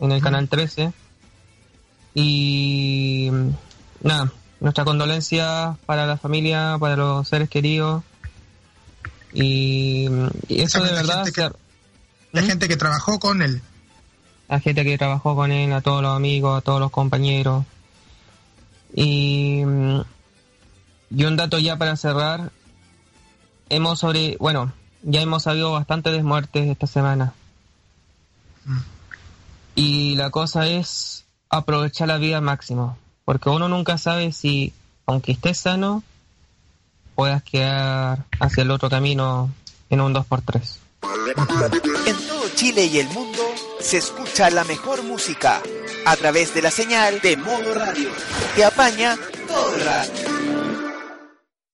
en 0.00 0.12
el 0.12 0.22
canal 0.22 0.48
13. 0.48 0.92
Y 2.14 3.28
mm, 3.30 3.48
nada, 4.02 4.32
nuestra 4.60 4.84
condolencia 4.84 5.76
para 5.84 6.06
la 6.06 6.16
familia, 6.16 6.76
para 6.80 6.96
los 6.96 7.28
seres 7.28 7.50
queridos. 7.50 8.02
Y, 9.34 10.08
mm, 10.08 10.28
eso 10.48 10.82
de 10.82 10.92
verdad... 10.92 11.26
la 12.32 12.42
gente 12.42 12.66
que 12.66 12.76
trabajó 12.76 13.18
con 13.18 13.42
él 13.42 13.60
a 14.48 14.60
gente 14.60 14.84
que 14.84 14.98
trabajó 14.98 15.34
con 15.34 15.52
él, 15.52 15.72
a 15.72 15.80
todos 15.80 16.02
los 16.02 16.14
amigos, 16.14 16.58
a 16.58 16.60
todos 16.60 16.80
los 16.80 16.90
compañeros. 16.90 17.64
Y, 18.94 19.62
mm, 19.64 20.00
y 21.10 21.24
un 21.24 21.36
dato 21.36 21.58
ya 21.58 21.76
para 21.76 21.96
cerrar, 21.96 22.50
hemos 23.68 23.98
sobre, 23.98 24.36
bueno, 24.38 24.72
ya 25.02 25.20
hemos 25.20 25.44
sabido 25.44 25.72
bastante 25.72 26.10
de 26.10 26.22
muertes 26.22 26.68
esta 26.68 26.86
semana. 26.86 27.34
Mm. 28.64 28.78
Y 29.74 30.14
la 30.16 30.30
cosa 30.30 30.66
es 30.66 31.24
aprovechar 31.48 32.08
la 32.08 32.18
vida 32.18 32.38
al 32.38 32.42
máximo, 32.42 32.96
porque 33.24 33.50
uno 33.50 33.68
nunca 33.68 33.98
sabe 33.98 34.32
si, 34.32 34.72
aunque 35.06 35.32
estés 35.32 35.58
sano, 35.58 36.02
puedas 37.14 37.42
quedar 37.42 38.24
hacia 38.40 38.62
el 38.62 38.70
otro 38.70 38.88
camino 38.88 39.50
en 39.90 40.00
un 40.00 40.14
2x3. 40.14 40.78
En 42.06 42.26
todo 42.26 42.48
Chile 42.54 42.86
y 42.86 42.98
el 42.98 43.08
mundo 43.08 43.42
se 43.86 43.98
escucha 43.98 44.50
la 44.50 44.64
mejor 44.64 45.04
música 45.04 45.62
a 46.04 46.16
través 46.16 46.52
de 46.52 46.60
la 46.60 46.72
señal 46.72 47.20
de 47.20 47.36
modo 47.36 47.72
radio 47.72 48.10
que 48.56 48.64
apaña 48.64 49.16
todo 49.46 49.76
el. 49.76 50.65